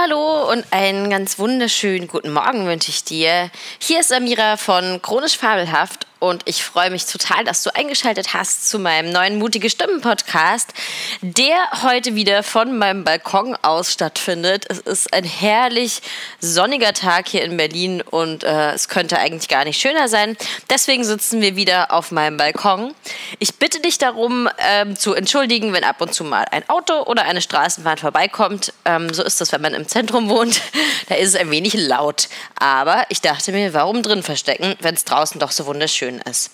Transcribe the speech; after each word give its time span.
hallo 0.00 0.50
und 0.50 0.64
einen 0.70 1.10
ganz 1.10 1.38
wunderschönen 1.38 2.08
guten 2.08 2.32
Morgen 2.32 2.64
wünsche 2.66 2.88
ich 2.88 3.04
dir. 3.04 3.50
Hier 3.78 4.00
ist 4.00 4.12
Amira 4.12 4.56
von 4.56 5.02
Chronisch 5.02 5.36
Fabelhaft 5.36 6.06
und 6.20 6.42
ich 6.44 6.62
freue 6.62 6.90
mich 6.90 7.06
total, 7.06 7.44
dass 7.44 7.62
du 7.62 7.74
eingeschaltet 7.74 8.34
hast 8.34 8.68
zu 8.68 8.78
meinem 8.78 9.10
neuen 9.10 9.38
Mutige 9.38 9.70
Stimmen 9.70 10.02
Podcast, 10.02 10.72
der 11.22 11.56
heute 11.82 12.14
wieder 12.14 12.42
von 12.42 12.76
meinem 12.76 13.04
Balkon 13.04 13.56
aus 13.62 13.90
stattfindet. 13.90 14.66
Es 14.68 14.78
ist 14.78 15.14
ein 15.14 15.24
herrlich 15.24 16.02
sonniger 16.38 16.92
Tag 16.92 17.26
hier 17.28 17.42
in 17.42 17.56
Berlin 17.56 18.02
und 18.02 18.44
äh, 18.44 18.72
es 18.72 18.90
könnte 18.90 19.18
eigentlich 19.18 19.48
gar 19.48 19.64
nicht 19.64 19.80
schöner 19.80 20.08
sein. 20.08 20.36
Deswegen 20.68 21.04
sitzen 21.04 21.40
wir 21.40 21.56
wieder 21.56 21.90
auf 21.90 22.10
meinem 22.10 22.36
Balkon. 22.36 22.94
Ich 23.38 23.54
bitte 23.54 23.80
dich 23.80 23.96
darum, 23.96 24.46
ähm, 24.58 24.96
zu 24.96 25.14
entschuldigen, 25.14 25.72
wenn 25.72 25.84
ab 25.84 26.02
und 26.02 26.12
zu 26.12 26.24
mal 26.24 26.44
ein 26.50 26.68
Auto 26.68 27.02
oder 27.04 27.22
eine 27.22 27.40
Straßenbahn 27.40 27.96
vorbeikommt. 27.96 28.74
Ähm, 28.84 29.12
so 29.14 29.24
ist 29.24 29.40
das, 29.40 29.52
wenn 29.52 29.62
man 29.62 29.72
im 29.72 29.88
Zentrum 29.88 30.28
wohnt. 30.28 30.60
da 31.08 31.14
ist 31.14 31.30
es 31.30 31.36
ein 31.36 31.50
wenig 31.50 31.72
laut. 31.72 32.28
Aber 32.56 33.06
ich 33.08 33.22
dachte 33.22 33.52
mir, 33.52 33.72
warum 33.72 34.02
drin 34.02 34.22
verstecken, 34.22 34.74
wenn 34.80 34.94
es 34.94 35.06
draußen 35.06 35.40
doch 35.40 35.50
so 35.50 35.64
wunderschön 35.64 36.09
schön 36.10 36.20
ist. 36.28 36.50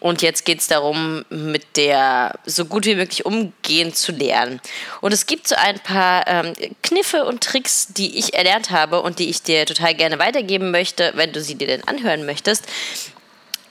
und 0.00 0.22
jetzt 0.22 0.44
geht 0.44 0.60
es 0.60 0.68
darum, 0.68 1.24
mit 1.28 1.76
der 1.76 2.38
so 2.46 2.64
gut 2.64 2.86
wie 2.86 2.94
möglich 2.94 3.26
umgehen 3.26 3.92
zu 3.92 4.12
lernen. 4.12 4.60
Und 5.00 5.12
es 5.12 5.26
gibt 5.26 5.48
so 5.48 5.56
ein 5.56 5.80
paar 5.80 6.24
ähm, 6.28 6.54
Kniffe 6.82 7.24
und 7.24 7.42
Tricks, 7.42 7.88
die 7.88 8.16
ich 8.16 8.34
erlernt 8.34 8.70
habe 8.70 9.02
und 9.02 9.18
die 9.18 9.28
ich 9.28 9.42
dir 9.42 9.66
total 9.66 9.94
gerne 9.94 10.20
weitergeben 10.20 10.70
möchte, 10.70 11.12
wenn 11.16 11.32
du 11.32 11.42
sie 11.42 11.56
dir 11.56 11.66
denn 11.66 11.86
anhören 11.88 12.24
möchtest. 12.24 12.64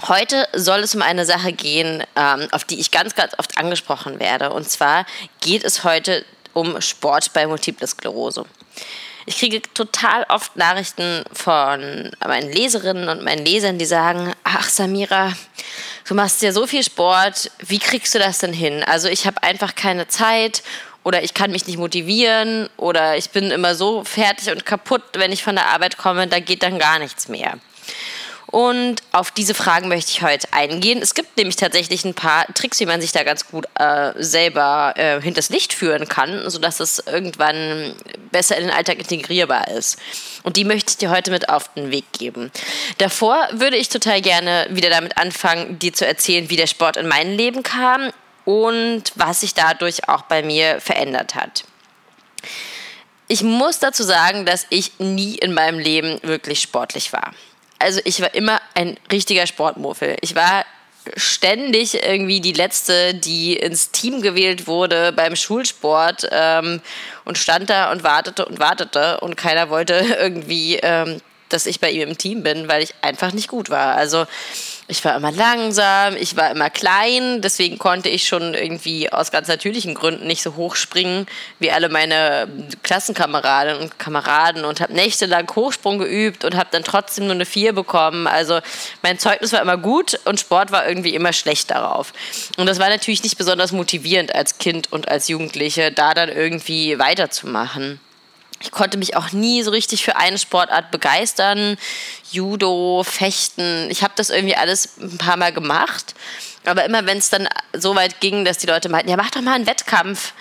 Heute 0.03 0.47
soll 0.53 0.81
es 0.81 0.93
um 0.93 1.01
eine 1.01 1.25
Sache 1.25 1.53
gehen, 1.53 2.03
ähm, 2.15 2.47
auf 2.51 2.63
die 2.63 2.79
ich 2.79 2.91
ganz, 2.91 3.15
ganz 3.15 3.33
oft 3.39 3.57
angesprochen 3.57 4.19
werde. 4.19 4.51
Und 4.51 4.69
zwar 4.69 5.05
geht 5.41 5.63
es 5.63 5.83
heute 5.83 6.23
um 6.53 6.79
Sport 6.81 7.33
bei 7.33 7.47
Multiple 7.47 7.87
Sklerose. 7.87 8.45
Ich 9.25 9.39
kriege 9.39 9.61
total 9.73 10.25
oft 10.29 10.55
Nachrichten 10.55 11.23
von 11.33 12.11
meinen 12.25 12.51
Leserinnen 12.51 13.09
und 13.09 13.23
meinen 13.23 13.43
Lesern, 13.43 13.77
die 13.77 13.85
sagen, 13.85 14.33
ach 14.43 14.69
Samira, 14.69 15.33
du 16.07 16.13
machst 16.13 16.41
ja 16.41 16.53
so 16.53 16.65
viel 16.65 16.83
Sport, 16.83 17.51
wie 17.59 17.79
kriegst 17.79 18.15
du 18.15 18.19
das 18.19 18.37
denn 18.37 18.53
hin? 18.53 18.83
Also 18.85 19.09
ich 19.09 19.27
habe 19.27 19.43
einfach 19.43 19.75
keine 19.75 20.07
Zeit 20.07 20.63
oder 21.03 21.23
ich 21.23 21.33
kann 21.33 21.51
mich 21.51 21.67
nicht 21.67 21.77
motivieren 21.77 22.69
oder 22.77 23.17
ich 23.17 23.31
bin 23.31 23.51
immer 23.51 23.75
so 23.75 24.03
fertig 24.05 24.49
und 24.51 24.65
kaputt, 24.65 25.03
wenn 25.13 25.33
ich 25.33 25.43
von 25.43 25.55
der 25.55 25.67
Arbeit 25.67 25.97
komme, 25.97 26.27
da 26.27 26.39
geht 26.39 26.63
dann 26.63 26.79
gar 26.79 26.99
nichts 26.99 27.27
mehr. 27.27 27.57
Und 28.49 29.03
auf 29.11 29.31
diese 29.31 29.53
Fragen 29.53 29.89
möchte 29.89 30.11
ich 30.11 30.21
heute 30.21 30.47
eingehen. 30.53 31.01
Es 31.01 31.13
gibt 31.13 31.35
nämlich 31.35 31.57
tatsächlich 31.57 32.05
ein 32.05 32.13
paar 32.13 32.45
Tricks, 32.53 32.79
wie 32.79 32.85
man 32.85 33.01
sich 33.01 33.11
da 33.11 33.23
ganz 33.23 33.45
gut 33.47 33.65
äh, 33.77 34.13
selber 34.15 34.93
äh, 34.95 35.21
hinters 35.21 35.49
Licht 35.49 35.73
führen 35.73 36.07
kann, 36.07 36.49
sodass 36.49 36.79
es 36.79 36.99
irgendwann 37.05 37.93
besser 38.31 38.55
in 38.55 38.67
den 38.67 38.73
Alltag 38.73 38.99
integrierbar 38.99 39.67
ist. 39.67 39.99
Und 40.43 40.55
die 40.55 40.63
möchte 40.63 40.91
ich 40.91 40.97
dir 40.97 41.09
heute 41.09 41.29
mit 41.29 41.49
auf 41.49 41.73
den 41.73 41.91
Weg 41.91 42.05
geben. 42.13 42.49
Davor 42.99 43.49
würde 43.51 43.75
ich 43.75 43.89
total 43.89 44.21
gerne 44.21 44.67
wieder 44.69 44.89
damit 44.89 45.17
anfangen, 45.17 45.77
dir 45.77 45.91
zu 45.91 46.07
erzählen, 46.07 46.49
wie 46.49 46.55
der 46.55 46.67
Sport 46.67 46.95
in 46.95 47.07
mein 47.07 47.33
Leben 47.33 47.63
kam 47.63 48.11
und 48.45 49.11
was 49.15 49.41
sich 49.41 49.55
dadurch 49.55 50.07
auch 50.07 50.21
bei 50.21 50.41
mir 50.41 50.79
verändert 50.79 51.35
hat. 51.35 51.65
Ich 53.27 53.43
muss 53.43 53.79
dazu 53.79 54.03
sagen, 54.03 54.45
dass 54.45 54.67
ich 54.69 54.99
nie 54.99 55.35
in 55.35 55.53
meinem 55.53 55.79
Leben 55.79 56.21
wirklich 56.23 56.61
sportlich 56.61 57.11
war 57.11 57.33
also 57.79 57.99
ich 58.05 58.21
war 58.21 58.33
immer 58.33 58.59
ein 58.73 58.97
richtiger 59.11 59.47
Sportmuffel. 59.47 60.17
Ich 60.21 60.35
war 60.35 60.65
ständig 61.15 62.03
irgendwie 62.03 62.41
die 62.41 62.53
letzte, 62.53 63.13
die 63.13 63.55
ins 63.55 63.91
Team 63.91 64.21
gewählt 64.21 64.67
wurde 64.67 65.13
beim 65.13 65.35
Schulsport 65.35 66.27
ähm, 66.31 66.81
und 67.25 67.37
stand 67.37 67.69
da 67.69 67.91
und 67.91 68.03
wartete 68.03 68.45
und 68.45 68.59
wartete 68.59 69.19
und 69.21 69.37
keiner 69.37 69.69
wollte 69.69 69.93
irgendwie, 70.19 70.77
ähm, 70.81 71.21
dass 71.49 71.65
ich 71.65 71.79
bei 71.79 71.91
ihm 71.91 72.09
im 72.09 72.17
Team 72.17 72.43
bin, 72.43 72.67
weil 72.67 72.83
ich 72.83 72.93
einfach 73.01 73.31
nicht 73.31 73.47
gut 73.47 73.69
war. 73.69 73.95
Also 73.95 74.25
ich 74.89 75.03
war 75.03 75.17
immer 75.17 75.31
langsam, 75.31 76.15
ich 76.15 76.37
war 76.37 76.49
immer 76.49 76.69
klein, 76.69 77.41
deswegen 77.41 77.77
konnte 77.77 78.07
ich 78.07 78.25
schon 78.25 78.53
irgendwie 78.53 79.11
aus 79.11 79.31
ganz 79.31 79.49
natürlichen 79.49 79.93
Gründen 79.93 80.27
nicht 80.27 80.41
so 80.41 80.55
hoch 80.55 80.75
springen 80.75 81.25
wie 81.59 81.71
alle 81.71 81.89
meine 81.89 82.47
Klassenkameraden 82.83 83.79
und 83.79 83.99
Kameraden 83.99 84.63
und 84.63 84.79
habe 84.79 84.93
nächtelang 84.93 85.47
Hochsprung 85.53 85.97
geübt 85.97 86.45
und 86.45 86.55
habe 86.55 86.69
dann 86.71 86.83
trotzdem 86.83 87.25
nur 87.25 87.35
eine 87.35 87.45
4 87.45 87.73
bekommen. 87.73 88.27
Also 88.27 88.59
mein 89.01 89.19
Zeugnis 89.19 89.51
war 89.51 89.61
immer 89.61 89.77
gut 89.77 90.19
und 90.23 90.39
Sport 90.39 90.71
war 90.71 90.87
irgendwie 90.87 91.15
immer 91.15 91.33
schlecht 91.33 91.69
darauf. 91.69 92.13
Und 92.55 92.65
das 92.65 92.79
war 92.79 92.87
natürlich 92.87 93.23
nicht 93.23 93.37
besonders 93.37 93.73
motivierend 93.73 94.33
als 94.33 94.57
Kind 94.57 94.91
und 94.93 95.09
als 95.09 95.27
Jugendliche, 95.27 95.91
da 95.91 96.13
dann 96.13 96.29
irgendwie 96.29 96.97
weiterzumachen. 96.97 97.99
Ich 98.59 98.71
konnte 98.71 98.97
mich 98.97 99.15
auch 99.15 99.31
nie 99.31 99.61
so 99.63 99.71
richtig 99.71 100.03
für 100.03 100.15
eine 100.15 100.37
Sportart 100.37 100.91
begeistern. 100.91 101.77
Judo, 102.31 103.03
Fechten. 103.03 103.89
Ich 103.89 104.03
habe 104.03 104.13
das 104.15 104.29
irgendwie 104.29 104.55
alles 104.55 104.97
ein 104.99 105.17
paar 105.17 105.37
Mal 105.37 105.53
gemacht. 105.53 106.15
Aber 106.65 106.83
immer 106.85 107.05
wenn 107.05 107.17
es 107.17 107.29
dann 107.29 107.47
so 107.73 107.95
weit 107.95 108.19
ging, 108.19 108.45
dass 108.45 108.57
die 108.57 108.67
Leute 108.67 108.89
meinten, 108.89 109.09
ja, 109.09 109.15
mach 109.15 109.31
doch 109.31 109.41
mal 109.41 109.53
einen 109.53 109.67
Wettkampf, 109.67 110.33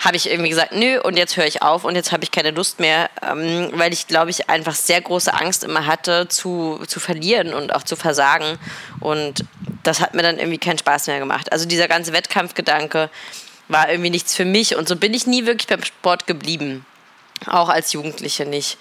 habe 0.00 0.16
ich 0.16 0.30
irgendwie 0.30 0.48
gesagt, 0.48 0.72
nö, 0.72 0.98
und 1.00 1.16
jetzt 1.16 1.36
höre 1.36 1.46
ich 1.46 1.62
auf 1.62 1.84
und 1.84 1.94
jetzt 1.94 2.10
habe 2.10 2.24
ich 2.24 2.30
keine 2.30 2.50
Lust 2.52 2.80
mehr, 2.80 3.10
ähm, 3.22 3.70
weil 3.74 3.92
ich, 3.92 4.06
glaube 4.06 4.30
ich, 4.30 4.48
einfach 4.48 4.74
sehr 4.74 5.00
große 5.00 5.32
Angst 5.32 5.62
immer 5.62 5.86
hatte, 5.86 6.26
zu, 6.28 6.80
zu 6.86 7.00
verlieren 7.00 7.52
und 7.52 7.74
auch 7.74 7.82
zu 7.82 7.96
versagen. 7.96 8.58
Und 9.00 9.44
das 9.82 10.00
hat 10.00 10.14
mir 10.14 10.22
dann 10.22 10.38
irgendwie 10.38 10.58
keinen 10.58 10.78
Spaß 10.78 11.06
mehr 11.06 11.18
gemacht. 11.18 11.52
Also 11.52 11.66
dieser 11.66 11.86
ganze 11.86 12.12
Wettkampfgedanke 12.12 13.10
war 13.68 13.90
irgendwie 13.90 14.10
nichts 14.10 14.34
für 14.34 14.46
mich 14.46 14.74
und 14.74 14.88
so 14.88 14.96
bin 14.96 15.14
ich 15.14 15.26
nie 15.26 15.46
wirklich 15.46 15.68
beim 15.68 15.84
Sport 15.84 16.26
geblieben. 16.26 16.84
Auch 17.46 17.68
als 17.68 17.92
Jugendliche 17.92 18.44
nicht. 18.46 18.78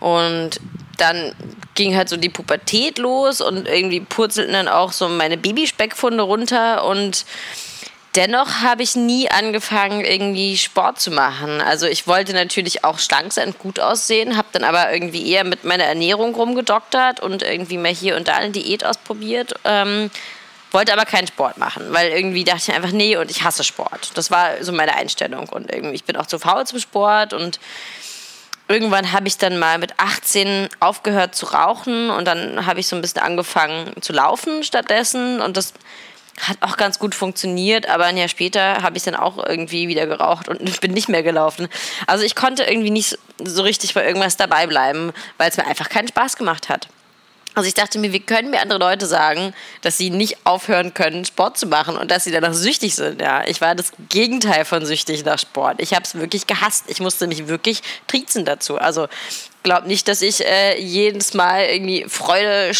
Und 0.00 0.60
dann 0.98 1.34
ging 1.74 1.96
halt 1.96 2.08
so 2.08 2.16
die 2.16 2.28
Pubertät 2.28 2.98
los 2.98 3.40
und 3.40 3.66
irgendwie 3.66 4.00
purzelten 4.00 4.52
dann 4.52 4.68
auch 4.68 4.92
so 4.92 5.08
meine 5.08 5.36
Babyspeckfunde 5.36 6.22
runter 6.22 6.84
und 6.84 7.24
dennoch 8.14 8.60
habe 8.60 8.82
ich 8.82 8.94
nie 8.94 9.30
angefangen, 9.30 10.04
irgendwie 10.04 10.56
Sport 10.58 11.00
zu 11.00 11.10
machen. 11.10 11.60
Also 11.60 11.86
ich 11.86 12.06
wollte 12.06 12.34
natürlich 12.34 12.84
auch 12.84 12.98
schlank 12.98 13.32
sein 13.32 13.54
gut 13.58 13.80
aussehen, 13.80 14.36
habe 14.36 14.48
dann 14.52 14.64
aber 14.64 14.92
irgendwie 14.92 15.30
eher 15.30 15.44
mit 15.44 15.64
meiner 15.64 15.84
Ernährung 15.84 16.34
rumgedoktert 16.34 17.20
und 17.20 17.42
irgendwie 17.42 17.78
mal 17.78 17.92
hier 17.92 18.16
und 18.16 18.28
da 18.28 18.34
eine 18.34 18.50
Diät 18.50 18.84
ausprobiert. 18.84 19.54
Ähm, 19.64 20.10
wollte 20.74 20.92
aber 20.92 21.04
keinen 21.04 21.26
Sport 21.26 21.58
machen, 21.58 21.92
weil 21.92 22.10
irgendwie 22.12 22.44
dachte 22.44 22.70
ich 22.70 22.72
einfach, 22.74 22.92
nee, 22.92 23.16
und 23.16 23.30
ich 23.30 23.42
hasse 23.42 23.64
Sport. 23.64 24.10
Das 24.14 24.30
war 24.30 24.62
so 24.62 24.72
meine 24.72 24.94
Einstellung. 24.94 25.48
Und 25.48 25.70
irgendwie, 25.72 25.94
ich 25.94 26.04
bin 26.04 26.16
auch 26.16 26.26
zu 26.26 26.38
faul 26.38 26.66
zum 26.66 26.78
Sport 26.78 27.32
und 27.32 27.58
irgendwann 28.68 29.12
habe 29.12 29.28
ich 29.28 29.38
dann 29.38 29.58
mal 29.58 29.78
mit 29.78 29.98
18 29.98 30.68
aufgehört 30.80 31.34
zu 31.34 31.46
rauchen 31.46 32.10
und 32.10 32.24
dann 32.24 32.64
habe 32.66 32.80
ich 32.80 32.86
so 32.86 32.96
ein 32.96 33.02
bisschen 33.02 33.22
angefangen 33.22 33.92
zu 34.00 34.12
laufen 34.12 34.62
stattdessen 34.62 35.40
und 35.40 35.56
das 35.56 35.74
hat 36.40 36.56
auch 36.62 36.76
ganz 36.76 36.98
gut 36.98 37.14
funktioniert, 37.14 37.86
aber 37.88 38.04
ein 38.04 38.16
Jahr 38.16 38.28
später 38.28 38.82
habe 38.82 38.96
ich 38.96 39.02
dann 39.02 39.14
auch 39.14 39.44
irgendwie 39.44 39.88
wieder 39.88 40.06
geraucht 40.06 40.48
und 40.48 40.80
bin 40.80 40.92
nicht 40.92 41.08
mehr 41.08 41.22
gelaufen. 41.22 41.68
Also 42.06 42.24
ich 42.24 42.34
konnte 42.34 42.64
irgendwie 42.64 42.90
nicht 42.90 43.18
so 43.42 43.62
richtig 43.62 43.94
bei 43.94 44.06
irgendwas 44.06 44.36
dabei 44.36 44.66
bleiben, 44.66 45.12
weil 45.36 45.50
es 45.50 45.56
mir 45.56 45.66
einfach 45.66 45.88
keinen 45.88 46.08
Spaß 46.08 46.36
gemacht 46.36 46.68
hat. 46.68 46.88
Also 47.54 47.68
ich 47.68 47.74
dachte 47.74 47.98
mir, 47.98 48.12
wie 48.12 48.20
können 48.20 48.50
mir 48.50 48.60
andere 48.60 48.78
Leute 48.78 49.06
sagen, 49.06 49.52
dass 49.82 49.98
sie 49.98 50.08
nicht 50.08 50.46
aufhören 50.46 50.94
können, 50.94 51.24
Sport 51.24 51.58
zu 51.58 51.66
machen 51.66 51.98
und 51.98 52.10
dass 52.10 52.24
sie 52.24 52.32
danach 52.32 52.54
süchtig 52.54 52.94
sind. 52.94 53.20
Ja, 53.20 53.44
ich 53.46 53.60
war 53.60 53.74
das 53.74 53.92
Gegenteil 54.08 54.64
von 54.64 54.86
süchtig 54.86 55.24
nach 55.24 55.38
Sport. 55.38 55.80
Ich 55.80 55.92
habe 55.92 56.04
es 56.04 56.14
wirklich 56.14 56.46
gehasst. 56.46 56.84
Ich 56.88 57.00
musste 57.00 57.26
mich 57.26 57.48
wirklich 57.48 57.82
triezen 58.06 58.46
dazu. 58.46 58.78
Also 58.78 59.06
glaub 59.62 59.86
nicht, 59.86 60.08
dass 60.08 60.22
ich 60.22 60.44
äh, 60.46 60.80
jedes 60.80 61.34
Mal 61.34 61.66
irgendwie 61.66 62.06
Freude, 62.08 62.72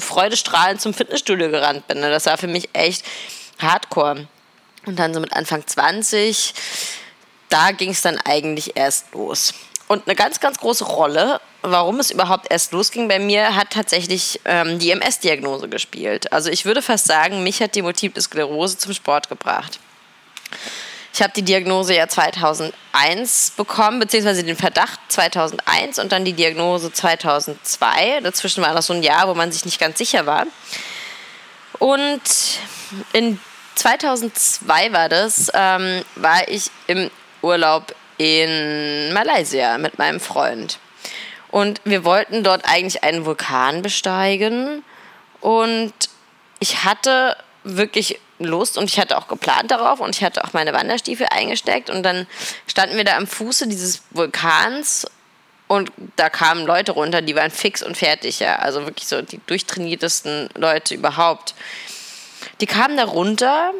freudestrahlend 0.00 0.80
zum 0.80 0.94
Fitnessstudio 0.94 1.50
gerannt 1.50 1.86
bin. 1.86 2.00
Ne? 2.00 2.10
Das 2.10 2.26
war 2.26 2.38
für 2.38 2.48
mich 2.48 2.70
echt 2.72 3.04
Hardcore. 3.58 4.26
Und 4.86 4.98
dann 4.98 5.14
so 5.14 5.20
mit 5.20 5.32
Anfang 5.32 5.64
20 5.66 6.54
da 7.48 7.70
ging 7.72 7.90
es 7.90 8.02
dann 8.02 8.18
eigentlich 8.18 8.76
erst 8.76 9.12
los. 9.12 9.54
Und 9.88 10.06
eine 10.06 10.14
ganz, 10.14 10.38
ganz 10.38 10.58
große 10.58 10.84
Rolle, 10.84 11.40
warum 11.62 11.98
es 11.98 12.10
überhaupt 12.10 12.50
erst 12.50 12.72
losging 12.72 13.08
bei 13.08 13.18
mir, 13.18 13.56
hat 13.56 13.70
tatsächlich 13.70 14.38
ähm, 14.44 14.78
die 14.78 14.90
MS-Diagnose 14.90 15.68
gespielt. 15.68 16.30
Also 16.30 16.50
ich 16.50 16.66
würde 16.66 16.82
fast 16.82 17.06
sagen, 17.06 17.42
mich 17.42 17.62
hat 17.62 17.74
die 17.74 17.82
Multiple 17.82 18.22
Sklerose 18.22 18.76
zum 18.76 18.92
Sport 18.92 19.30
gebracht. 19.30 19.80
Ich 21.14 21.22
habe 21.22 21.32
die 21.34 21.42
Diagnose 21.42 21.94
ja 21.94 22.06
2001 22.06 23.54
bekommen, 23.56 23.98
beziehungsweise 23.98 24.44
den 24.44 24.56
Verdacht 24.56 25.00
2001 25.08 25.98
und 25.98 26.12
dann 26.12 26.24
die 26.24 26.34
Diagnose 26.34 26.92
2002. 26.92 28.20
Dazwischen 28.20 28.62
war 28.62 28.74
das 28.74 28.86
so 28.86 28.92
ein 28.92 29.02
Jahr, 29.02 29.26
wo 29.26 29.34
man 29.34 29.50
sich 29.50 29.64
nicht 29.64 29.80
ganz 29.80 29.96
sicher 29.96 30.26
war. 30.26 30.46
Und 31.78 32.20
in 33.14 33.40
2002 33.74 34.92
war 34.92 35.08
das, 35.08 35.50
ähm, 35.54 36.04
war 36.16 36.46
ich 36.48 36.70
im 36.86 37.10
Urlaub 37.42 37.94
in 38.18 39.12
Malaysia 39.12 39.78
mit 39.78 39.98
meinem 39.98 40.20
Freund. 40.20 40.78
Und 41.50 41.80
wir 41.84 42.04
wollten 42.04 42.44
dort 42.44 42.64
eigentlich 42.64 43.04
einen 43.04 43.24
Vulkan 43.24 43.82
besteigen. 43.82 44.84
Und 45.40 45.92
ich 46.58 46.84
hatte 46.84 47.36
wirklich 47.64 48.20
Lust 48.38 48.78
und 48.78 48.84
ich 48.84 48.98
hatte 48.98 49.18
auch 49.18 49.28
geplant 49.28 49.70
darauf 49.70 50.00
und 50.00 50.14
ich 50.14 50.22
hatte 50.22 50.44
auch 50.44 50.52
meine 50.52 50.72
Wanderstiefel 50.72 51.26
eingesteckt. 51.30 51.90
Und 51.90 52.02
dann 52.02 52.26
standen 52.66 52.96
wir 52.96 53.04
da 53.04 53.16
am 53.16 53.26
Fuße 53.26 53.66
dieses 53.66 54.02
Vulkans 54.10 55.06
und 55.68 55.92
da 56.16 56.30
kamen 56.30 56.66
Leute 56.66 56.92
runter, 56.92 57.20
die 57.20 57.34
waren 57.34 57.50
fix 57.50 57.82
und 57.82 57.96
fertig. 57.96 58.40
Ja. 58.40 58.56
Also 58.56 58.84
wirklich 58.86 59.06
so 59.06 59.22
die 59.22 59.40
durchtrainiertesten 59.46 60.48
Leute 60.54 60.94
überhaupt. 60.94 61.54
Die 62.60 62.66
kamen 62.66 62.96
da 62.96 63.04
runter 63.04 63.72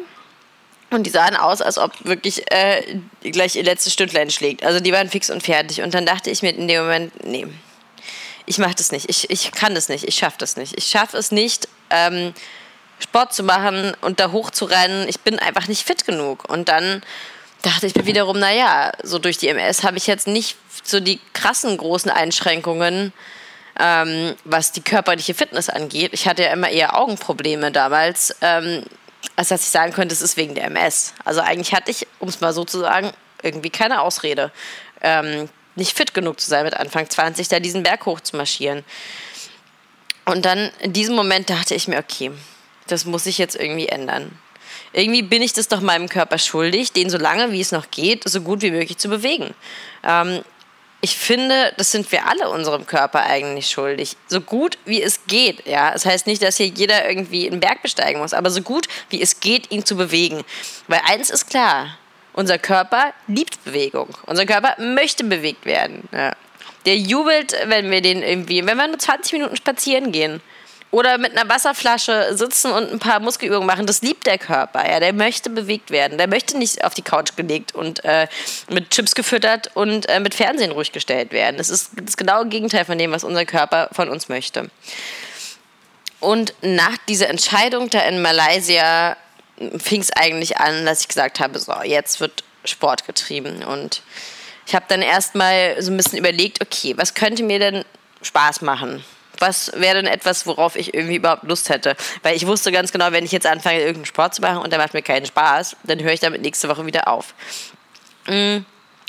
und 0.91 1.03
die 1.03 1.09
sahen 1.09 1.35
aus, 1.35 1.61
als 1.61 1.77
ob 1.77 1.91
wirklich 2.03 2.51
äh, 2.51 2.99
gleich 3.21 3.55
ihr 3.55 3.63
letztes 3.63 3.93
Stündlein 3.93 4.29
schlägt. 4.29 4.63
Also 4.63 4.79
die 4.79 4.91
waren 4.91 5.09
fix 5.09 5.29
und 5.29 5.43
fertig. 5.43 5.81
Und 5.81 5.93
dann 5.93 6.05
dachte 6.05 6.29
ich 6.29 6.41
mir 6.41 6.49
in 6.49 6.67
dem 6.67 6.81
Moment, 6.81 7.25
nee, 7.25 7.47
ich 8.45 8.57
mache 8.57 8.75
das 8.75 8.91
nicht. 8.91 9.07
Ich, 9.09 9.29
ich 9.29 9.51
kann 9.51 9.75
das 9.75 9.89
nicht. 9.89 10.07
Ich 10.07 10.15
schaffe 10.15 10.37
das 10.39 10.57
nicht. 10.57 10.75
Ich 10.77 10.85
schaffe 10.85 11.17
es 11.17 11.31
nicht, 11.31 11.67
ähm, 11.91 12.33
Sport 12.99 13.33
zu 13.33 13.43
machen 13.43 13.95
und 14.01 14.19
da 14.19 14.31
hochzurennen. 14.31 15.07
Ich 15.07 15.19
bin 15.19 15.37
einfach 15.37 15.67
nicht 15.67 15.85
fit 15.85 16.05
genug. 16.05 16.49
Und 16.49 16.67
dann 16.67 17.03
dachte 17.61 17.85
ich 17.85 17.95
mir 17.95 18.07
wiederum, 18.07 18.39
naja, 18.39 18.91
so 19.03 19.19
durch 19.19 19.37
die 19.37 19.49
MS 19.49 19.83
habe 19.83 19.97
ich 19.97 20.07
jetzt 20.07 20.27
nicht 20.27 20.57
so 20.83 20.99
die 20.99 21.19
krassen 21.33 21.77
großen 21.77 22.09
Einschränkungen, 22.09 23.13
ähm, 23.79 24.35
was 24.45 24.71
die 24.71 24.81
körperliche 24.81 25.35
Fitness 25.35 25.69
angeht. 25.69 26.13
Ich 26.13 26.27
hatte 26.27 26.43
ja 26.43 26.51
immer 26.51 26.69
eher 26.69 26.97
Augenprobleme 26.97 27.71
damals. 27.71 28.35
Ähm, 28.41 28.83
als 29.35 29.49
dass 29.49 29.63
ich 29.63 29.69
sagen 29.69 29.93
könnte, 29.93 30.13
es 30.13 30.21
ist 30.21 30.37
wegen 30.37 30.55
der 30.55 30.65
MS. 30.65 31.13
Also 31.23 31.41
eigentlich 31.41 31.73
hatte 31.73 31.91
ich, 31.91 32.07
um 32.19 32.29
es 32.29 32.41
mal 32.41 32.53
so 32.53 32.65
zu 32.65 32.79
sagen, 32.79 33.11
irgendwie 33.41 33.69
keine 33.69 34.01
Ausrede, 34.01 34.51
ähm, 35.01 35.49
nicht 35.75 35.95
fit 35.95 36.13
genug 36.13 36.39
zu 36.39 36.49
sein 36.49 36.65
mit 36.65 36.73
Anfang 36.73 37.09
20, 37.09 37.47
da 37.47 37.59
diesen 37.59 37.83
Berg 37.83 38.05
hoch 38.05 38.19
zu 38.19 38.35
marschieren. 38.35 38.83
Und 40.25 40.45
dann 40.45 40.71
in 40.81 40.93
diesem 40.93 41.15
Moment 41.15 41.49
dachte 41.49 41.73
ich 41.73 41.87
mir, 41.87 41.97
okay, 41.97 42.31
das 42.87 43.05
muss 43.05 43.25
ich 43.25 43.37
jetzt 43.37 43.55
irgendwie 43.55 43.87
ändern. 43.87 44.37
Irgendwie 44.91 45.21
bin 45.21 45.41
ich 45.41 45.53
das 45.53 45.67
doch 45.67 45.81
meinem 45.81 46.09
Körper 46.09 46.37
schuldig, 46.37 46.91
den 46.91 47.09
so 47.09 47.17
lange 47.17 47.51
wie 47.51 47.61
es 47.61 47.71
noch 47.71 47.91
geht, 47.91 48.27
so 48.27 48.41
gut 48.41 48.61
wie 48.61 48.71
möglich 48.71 48.97
zu 48.97 49.07
bewegen. 49.07 49.53
Ähm, 50.03 50.43
ich 51.01 51.17
finde, 51.17 51.73
das 51.77 51.91
sind 51.91 52.11
wir 52.11 52.27
alle 52.27 52.49
unserem 52.49 52.85
Körper 52.85 53.23
eigentlich 53.23 53.69
schuldig. 53.69 54.17
So 54.27 54.41
gut 54.41 54.77
wie 54.85 55.01
es 55.01 55.25
geht, 55.27 55.65
ja. 55.65 55.91
Das 55.91 56.05
heißt 56.05 56.27
nicht, 56.27 56.41
dass 56.41 56.57
hier 56.57 56.67
jeder 56.67 57.07
irgendwie 57.07 57.49
einen 57.49 57.61
Berg 57.61 57.81
besteigen 57.81 58.19
muss, 58.19 58.33
aber 58.33 58.49
so 58.49 58.61
gut 58.61 58.87
wie 59.09 59.21
es 59.21 59.39
geht, 59.39 59.71
ihn 59.71 59.85
zu 59.85 59.95
bewegen. 59.95 60.43
Weil 60.87 61.01
eins 61.05 61.29
ist 61.29 61.49
klar, 61.49 61.97
unser 62.33 62.57
Körper 62.57 63.13
liebt 63.27 63.63
Bewegung. 63.63 64.09
Unser 64.25 64.45
Körper 64.45 64.75
möchte 64.81 65.23
bewegt 65.23 65.65
werden. 65.65 66.07
Ja. 66.11 66.35
Der 66.85 66.97
jubelt, 66.97 67.55
wenn 67.65 67.91
wir 67.91 68.01
den 68.01 68.21
irgendwie, 68.21 68.65
wenn 68.65 68.77
wir 68.77 68.87
nur 68.87 68.99
20 68.99 69.33
Minuten 69.33 69.55
spazieren 69.55 70.11
gehen 70.11 70.41
oder 70.91 71.17
mit 71.19 71.37
einer 71.37 71.49
Wasserflasche 71.49 72.35
sitzen 72.35 72.71
und 72.71 72.91
ein 72.91 72.99
paar 72.99 73.19
Muskelübungen 73.19 73.67
machen. 73.67 73.85
Das 73.85 74.01
liebt 74.01 74.25
der 74.25 74.37
Körper. 74.37 74.89
Ja, 74.89 74.99
der 74.99 75.13
möchte 75.13 75.49
bewegt 75.49 75.91
werden. 75.91 76.17
Der 76.17 76.27
möchte 76.27 76.57
nicht 76.57 76.83
auf 76.83 76.93
die 76.95 77.03
Couch 77.03 77.35
gelegt 77.35 77.75
und 77.75 78.03
äh, 78.03 78.27
mit 78.69 78.89
Chips 78.89 79.13
gefüttert 79.13 79.69
und 79.75 80.09
äh, 80.09 80.19
mit 80.19 80.33
Fernsehen 80.33 80.71
ruhig 80.71 80.91
gestellt 80.91 81.31
werden. 81.31 81.57
Das 81.57 81.69
ist 81.69 81.91
das 82.01 82.17
genaue 82.17 82.47
Gegenteil 82.47 82.85
von 82.85 82.97
dem, 82.97 83.11
was 83.11 83.23
unser 83.23 83.45
Körper 83.45 83.89
von 83.91 84.09
uns 84.09 84.29
möchte. 84.29 84.71
Und 86.19 86.53
nach 86.61 86.97
dieser 87.07 87.29
Entscheidung 87.29 87.89
da 87.89 88.01
in 88.01 88.21
Malaysia 88.21 89.15
fing 89.77 90.01
es 90.01 90.11
eigentlich 90.11 90.57
an, 90.57 90.85
dass 90.85 91.01
ich 91.01 91.07
gesagt 91.07 91.39
habe, 91.39 91.59
so, 91.59 91.73
jetzt 91.83 92.19
wird 92.19 92.43
Sport 92.65 93.05
getrieben. 93.05 93.63
Und 93.63 94.01
ich 94.65 94.73
habe 94.73 94.85
dann 94.89 95.01
erstmal 95.01 95.81
so 95.81 95.91
ein 95.91 95.97
bisschen 95.97 96.17
überlegt, 96.17 96.61
okay, 96.61 96.95
was 96.97 97.13
könnte 97.13 97.43
mir 97.43 97.59
denn 97.59 97.85
Spaß 98.21 98.61
machen? 98.61 99.03
Was 99.39 99.71
wäre 99.75 99.95
denn 99.95 100.07
etwas, 100.07 100.45
worauf 100.45 100.75
ich 100.75 100.93
irgendwie 100.93 101.15
überhaupt 101.15 101.43
Lust 101.43 101.69
hätte? 101.69 101.95
Weil 102.23 102.35
ich 102.35 102.45
wusste 102.45 102.71
ganz 102.71 102.91
genau, 102.91 103.11
wenn 103.11 103.25
ich 103.25 103.31
jetzt 103.31 103.47
anfange, 103.47 103.79
irgendeinen 103.79 104.05
Sport 104.05 104.35
zu 104.35 104.41
machen 104.41 104.57
und 104.57 104.71
der 104.71 104.79
macht 104.79 104.93
mir 104.93 105.01
keinen 105.01 105.25
Spaß, 105.25 105.77
dann 105.83 105.99
höre 105.99 106.13
ich 106.13 106.19
damit 106.19 106.41
nächste 106.41 106.69
Woche 106.69 106.85
wieder 106.85 107.07
auf. 107.07 107.33
Mm. 108.27 108.59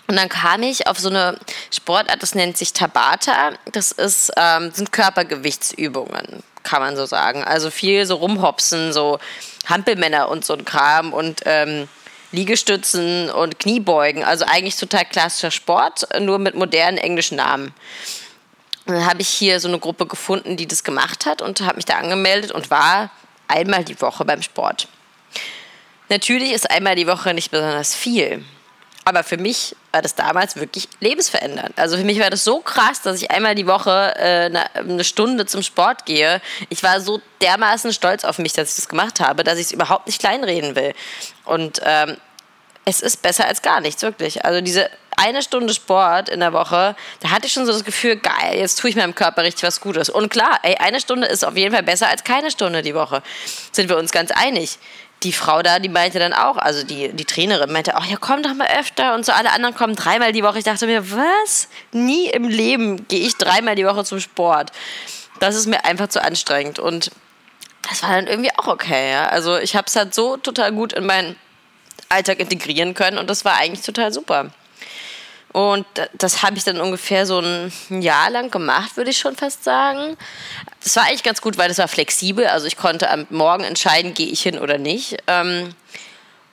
Und 0.06 0.16
dann 0.16 0.28
kam 0.28 0.64
ich 0.64 0.88
auf 0.88 0.98
so 0.98 1.08
eine 1.08 1.38
Sportart, 1.70 2.20
das 2.20 2.34
nennt 2.34 2.56
sich 2.56 2.72
Tabata. 2.72 3.52
Das 3.70 3.92
ist, 3.92 4.32
ähm, 4.36 4.72
sind 4.72 4.90
Körpergewichtsübungen, 4.90 6.42
kann 6.64 6.82
man 6.82 6.96
so 6.96 7.06
sagen. 7.06 7.44
Also 7.44 7.70
viel 7.70 8.04
so 8.06 8.16
rumhopsen, 8.16 8.92
so 8.92 9.20
Hampelmänner 9.66 10.28
und 10.28 10.44
so 10.44 10.54
ein 10.54 10.64
Kram 10.64 11.12
und 11.12 11.42
ähm, 11.44 11.88
Liegestützen 12.32 13.30
und 13.30 13.60
Kniebeugen. 13.60 14.24
Also 14.24 14.44
eigentlich 14.46 14.76
total 14.76 15.04
klassischer 15.04 15.52
Sport, 15.52 16.08
nur 16.20 16.40
mit 16.40 16.56
modernen 16.56 16.98
englischen 16.98 17.36
Namen. 17.36 17.72
Dann 18.90 19.06
habe 19.06 19.22
ich 19.22 19.28
hier 19.28 19.60
so 19.60 19.68
eine 19.68 19.78
Gruppe 19.78 20.06
gefunden, 20.06 20.56
die 20.56 20.66
das 20.66 20.84
gemacht 20.84 21.26
hat 21.26 21.42
und 21.42 21.60
habe 21.60 21.76
mich 21.76 21.84
da 21.84 21.98
angemeldet 21.98 22.52
und 22.52 22.70
war 22.70 23.10
einmal 23.48 23.84
die 23.84 24.00
Woche 24.00 24.24
beim 24.24 24.42
Sport. 24.42 24.88
Natürlich 26.08 26.52
ist 26.52 26.70
einmal 26.70 26.96
die 26.96 27.06
Woche 27.06 27.34
nicht 27.34 27.50
besonders 27.50 27.94
viel. 27.94 28.44
Aber 29.04 29.24
für 29.24 29.38
mich 29.38 29.74
war 29.92 30.02
das 30.02 30.14
damals 30.14 30.56
wirklich 30.56 30.88
lebensverändernd. 31.00 31.78
Also 31.78 31.96
für 31.96 32.04
mich 32.04 32.20
war 32.20 32.30
das 32.30 32.44
so 32.44 32.60
krass, 32.60 33.00
dass 33.02 33.20
ich 33.20 33.30
einmal 33.30 33.54
die 33.54 33.66
Woche 33.66 34.14
äh, 34.16 34.50
eine 34.74 35.04
Stunde 35.04 35.46
zum 35.46 35.62
Sport 35.62 36.04
gehe. 36.04 36.40
Ich 36.68 36.82
war 36.82 37.00
so 37.00 37.20
dermaßen 37.40 37.92
stolz 37.92 38.24
auf 38.24 38.38
mich, 38.38 38.52
dass 38.52 38.70
ich 38.70 38.76
das 38.76 38.88
gemacht 38.88 39.20
habe, 39.20 39.42
dass 39.42 39.58
ich 39.58 39.66
es 39.66 39.72
überhaupt 39.72 40.06
nicht 40.06 40.20
kleinreden 40.20 40.76
will. 40.76 40.92
Und 41.44 41.80
ähm, 41.84 42.18
es 42.84 43.00
ist 43.00 43.22
besser 43.22 43.46
als 43.46 43.62
gar 43.62 43.80
nichts, 43.80 44.02
wirklich. 44.02 44.44
Also 44.44 44.60
diese 44.60 44.90
eine 45.20 45.42
Stunde 45.42 45.74
Sport 45.74 46.28
in 46.28 46.40
der 46.40 46.52
Woche, 46.52 46.96
da 47.20 47.30
hatte 47.30 47.46
ich 47.46 47.52
schon 47.52 47.66
so 47.66 47.72
das 47.72 47.84
Gefühl, 47.84 48.16
geil, 48.16 48.56
jetzt 48.56 48.80
tue 48.80 48.90
ich 48.90 48.96
meinem 48.96 49.14
Körper 49.14 49.42
richtig 49.42 49.64
was 49.64 49.80
Gutes. 49.80 50.08
Und 50.08 50.30
klar, 50.30 50.58
ey, 50.62 50.76
eine 50.76 51.00
Stunde 51.00 51.26
ist 51.26 51.44
auf 51.44 51.56
jeden 51.56 51.74
Fall 51.74 51.82
besser 51.82 52.08
als 52.08 52.24
keine 52.24 52.50
Stunde 52.50 52.82
die 52.82 52.94
Woche. 52.94 53.22
Sind 53.72 53.88
wir 53.88 53.98
uns 53.98 54.12
ganz 54.12 54.30
einig. 54.30 54.78
Die 55.22 55.32
Frau 55.32 55.60
da, 55.62 55.78
die 55.78 55.90
meinte 55.90 56.18
dann 56.18 56.32
auch, 56.32 56.56
also 56.56 56.82
die, 56.82 57.12
die 57.12 57.26
Trainerin 57.26 57.70
meinte, 57.70 57.94
ach 57.94 58.06
ja, 58.06 58.16
komm 58.18 58.42
doch 58.42 58.54
mal 58.54 58.68
öfter 58.78 59.14
und 59.14 59.26
so 59.26 59.32
alle 59.32 59.52
anderen 59.52 59.74
kommen 59.74 59.94
dreimal 59.94 60.32
die 60.32 60.42
Woche. 60.42 60.58
Ich 60.58 60.64
dachte 60.64 60.86
mir, 60.86 61.10
was? 61.10 61.68
Nie 61.92 62.28
im 62.30 62.48
Leben 62.48 63.06
gehe 63.08 63.20
ich 63.20 63.36
dreimal 63.36 63.74
die 63.74 63.84
Woche 63.84 64.04
zum 64.04 64.18
Sport. 64.18 64.72
Das 65.38 65.54
ist 65.56 65.66
mir 65.66 65.84
einfach 65.84 66.08
zu 66.08 66.22
anstrengend 66.22 66.78
und 66.78 67.10
das 67.88 68.02
war 68.02 68.10
dann 68.10 68.26
irgendwie 68.26 68.50
auch 68.56 68.66
okay. 68.66 69.12
Ja? 69.12 69.28
Also 69.28 69.58
ich 69.58 69.76
habe 69.76 69.86
es 69.88 69.96
halt 69.96 70.14
so 70.14 70.38
total 70.38 70.72
gut 70.72 70.94
in 70.94 71.04
meinen 71.04 71.36
Alltag 72.08 72.40
integrieren 72.40 72.94
können 72.94 73.18
und 73.18 73.28
das 73.28 73.44
war 73.44 73.56
eigentlich 73.56 73.84
total 73.84 74.12
super. 74.12 74.50
Und 75.52 75.86
das 76.16 76.42
habe 76.42 76.56
ich 76.56 76.64
dann 76.64 76.80
ungefähr 76.80 77.26
so 77.26 77.40
ein 77.40 77.72
Jahr 77.88 78.30
lang 78.30 78.50
gemacht, 78.50 78.96
würde 78.96 79.10
ich 79.10 79.18
schon 79.18 79.34
fast 79.34 79.64
sagen. 79.64 80.16
Das 80.82 80.94
war 80.94 81.04
eigentlich 81.04 81.24
ganz 81.24 81.40
gut, 81.40 81.58
weil 81.58 81.68
das 81.68 81.78
war 81.78 81.88
flexibel. 81.88 82.46
Also 82.46 82.66
ich 82.66 82.76
konnte 82.76 83.10
am 83.10 83.26
Morgen 83.30 83.64
entscheiden, 83.64 84.14
gehe 84.14 84.28
ich 84.28 84.42
hin 84.42 84.58
oder 84.58 84.78
nicht. 84.78 85.16
Ähm, 85.26 85.74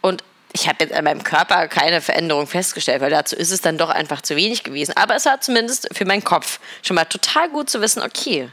und 0.01 0.23
ich 0.51 0.67
habe 0.67 0.77
jetzt 0.79 0.93
an 0.93 1.03
meinem 1.03 1.23
Körper 1.23 1.67
keine 1.67 2.01
Veränderung 2.01 2.47
festgestellt, 2.47 3.01
weil 3.01 3.11
dazu 3.11 3.35
ist 3.35 3.51
es 3.51 3.61
dann 3.61 3.77
doch 3.77 3.89
einfach 3.89 4.21
zu 4.21 4.35
wenig 4.35 4.63
gewesen. 4.63 4.93
Aber 4.97 5.15
es 5.15 5.25
war 5.25 5.41
zumindest 5.41 5.89
für 5.93 6.05
meinen 6.05 6.23
Kopf 6.23 6.59
schon 6.81 6.95
mal 6.95 7.05
total 7.05 7.49
gut 7.49 7.69
zu 7.69 7.81
wissen, 7.81 8.01
okay, 8.01 8.49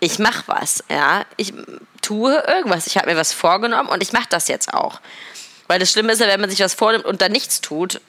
ich 0.00 0.18
mache 0.18 0.42
was, 0.46 0.84
ja, 0.90 1.24
ich 1.36 1.52
tue 2.02 2.34
irgendwas, 2.46 2.86
ich 2.86 2.96
habe 2.96 3.10
mir 3.10 3.16
was 3.16 3.32
vorgenommen 3.32 3.88
und 3.88 4.02
ich 4.02 4.12
mache 4.12 4.28
das 4.28 4.48
jetzt 4.48 4.74
auch. 4.74 5.00
Weil 5.68 5.78
das 5.78 5.92
Schlimme 5.92 6.12
ist 6.12 6.20
ja, 6.20 6.26
wenn 6.26 6.40
man 6.40 6.50
sich 6.50 6.60
was 6.60 6.74
vornimmt 6.74 7.04
und 7.04 7.22
dann 7.22 7.32
nichts 7.32 7.60
tut, 7.60 8.00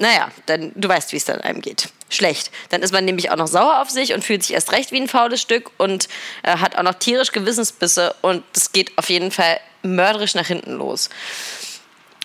naja, 0.00 0.30
dann 0.46 0.72
du 0.74 0.88
weißt, 0.88 1.12
wie 1.12 1.16
es 1.18 1.26
dann 1.26 1.40
einem 1.42 1.60
geht. 1.60 1.90
Schlecht. 2.08 2.50
Dann 2.70 2.82
ist 2.82 2.92
man 2.92 3.04
nämlich 3.04 3.30
auch 3.30 3.36
noch 3.36 3.46
sauer 3.46 3.80
auf 3.80 3.90
sich 3.90 4.14
und 4.14 4.24
fühlt 4.24 4.42
sich 4.42 4.54
erst 4.54 4.72
recht 4.72 4.90
wie 4.92 5.00
ein 5.00 5.08
faules 5.08 5.40
Stück 5.40 5.70
und 5.76 6.08
äh, 6.42 6.56
hat 6.56 6.76
auch 6.76 6.82
noch 6.82 6.94
tierisch 6.94 7.32
Gewissensbisse 7.32 8.14
und 8.22 8.42
es 8.56 8.72
geht 8.72 8.96
auf 8.96 9.10
jeden 9.10 9.30
Fall 9.30 9.60
mörderisch 9.82 10.34
nach 10.34 10.46
hinten 10.46 10.72
los. 10.72 11.10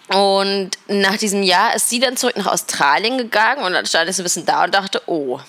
Und 0.08 0.72
nach 0.88 1.18
diesem 1.18 1.44
Jahr 1.44 1.76
ist 1.76 1.90
sie 1.90 2.00
dann 2.00 2.16
zurück 2.16 2.38
nach 2.38 2.48
Australien 2.48 3.18
gegangen 3.18 3.64
und 3.64 3.74
dann 3.74 3.86
stand 3.86 4.10
ich 4.10 4.16
so 4.16 4.22
ein 4.22 4.26
bisschen 4.26 4.46
da 4.46 4.64
und 4.64 4.74
dachte, 4.74 5.02
oh, 5.08 5.40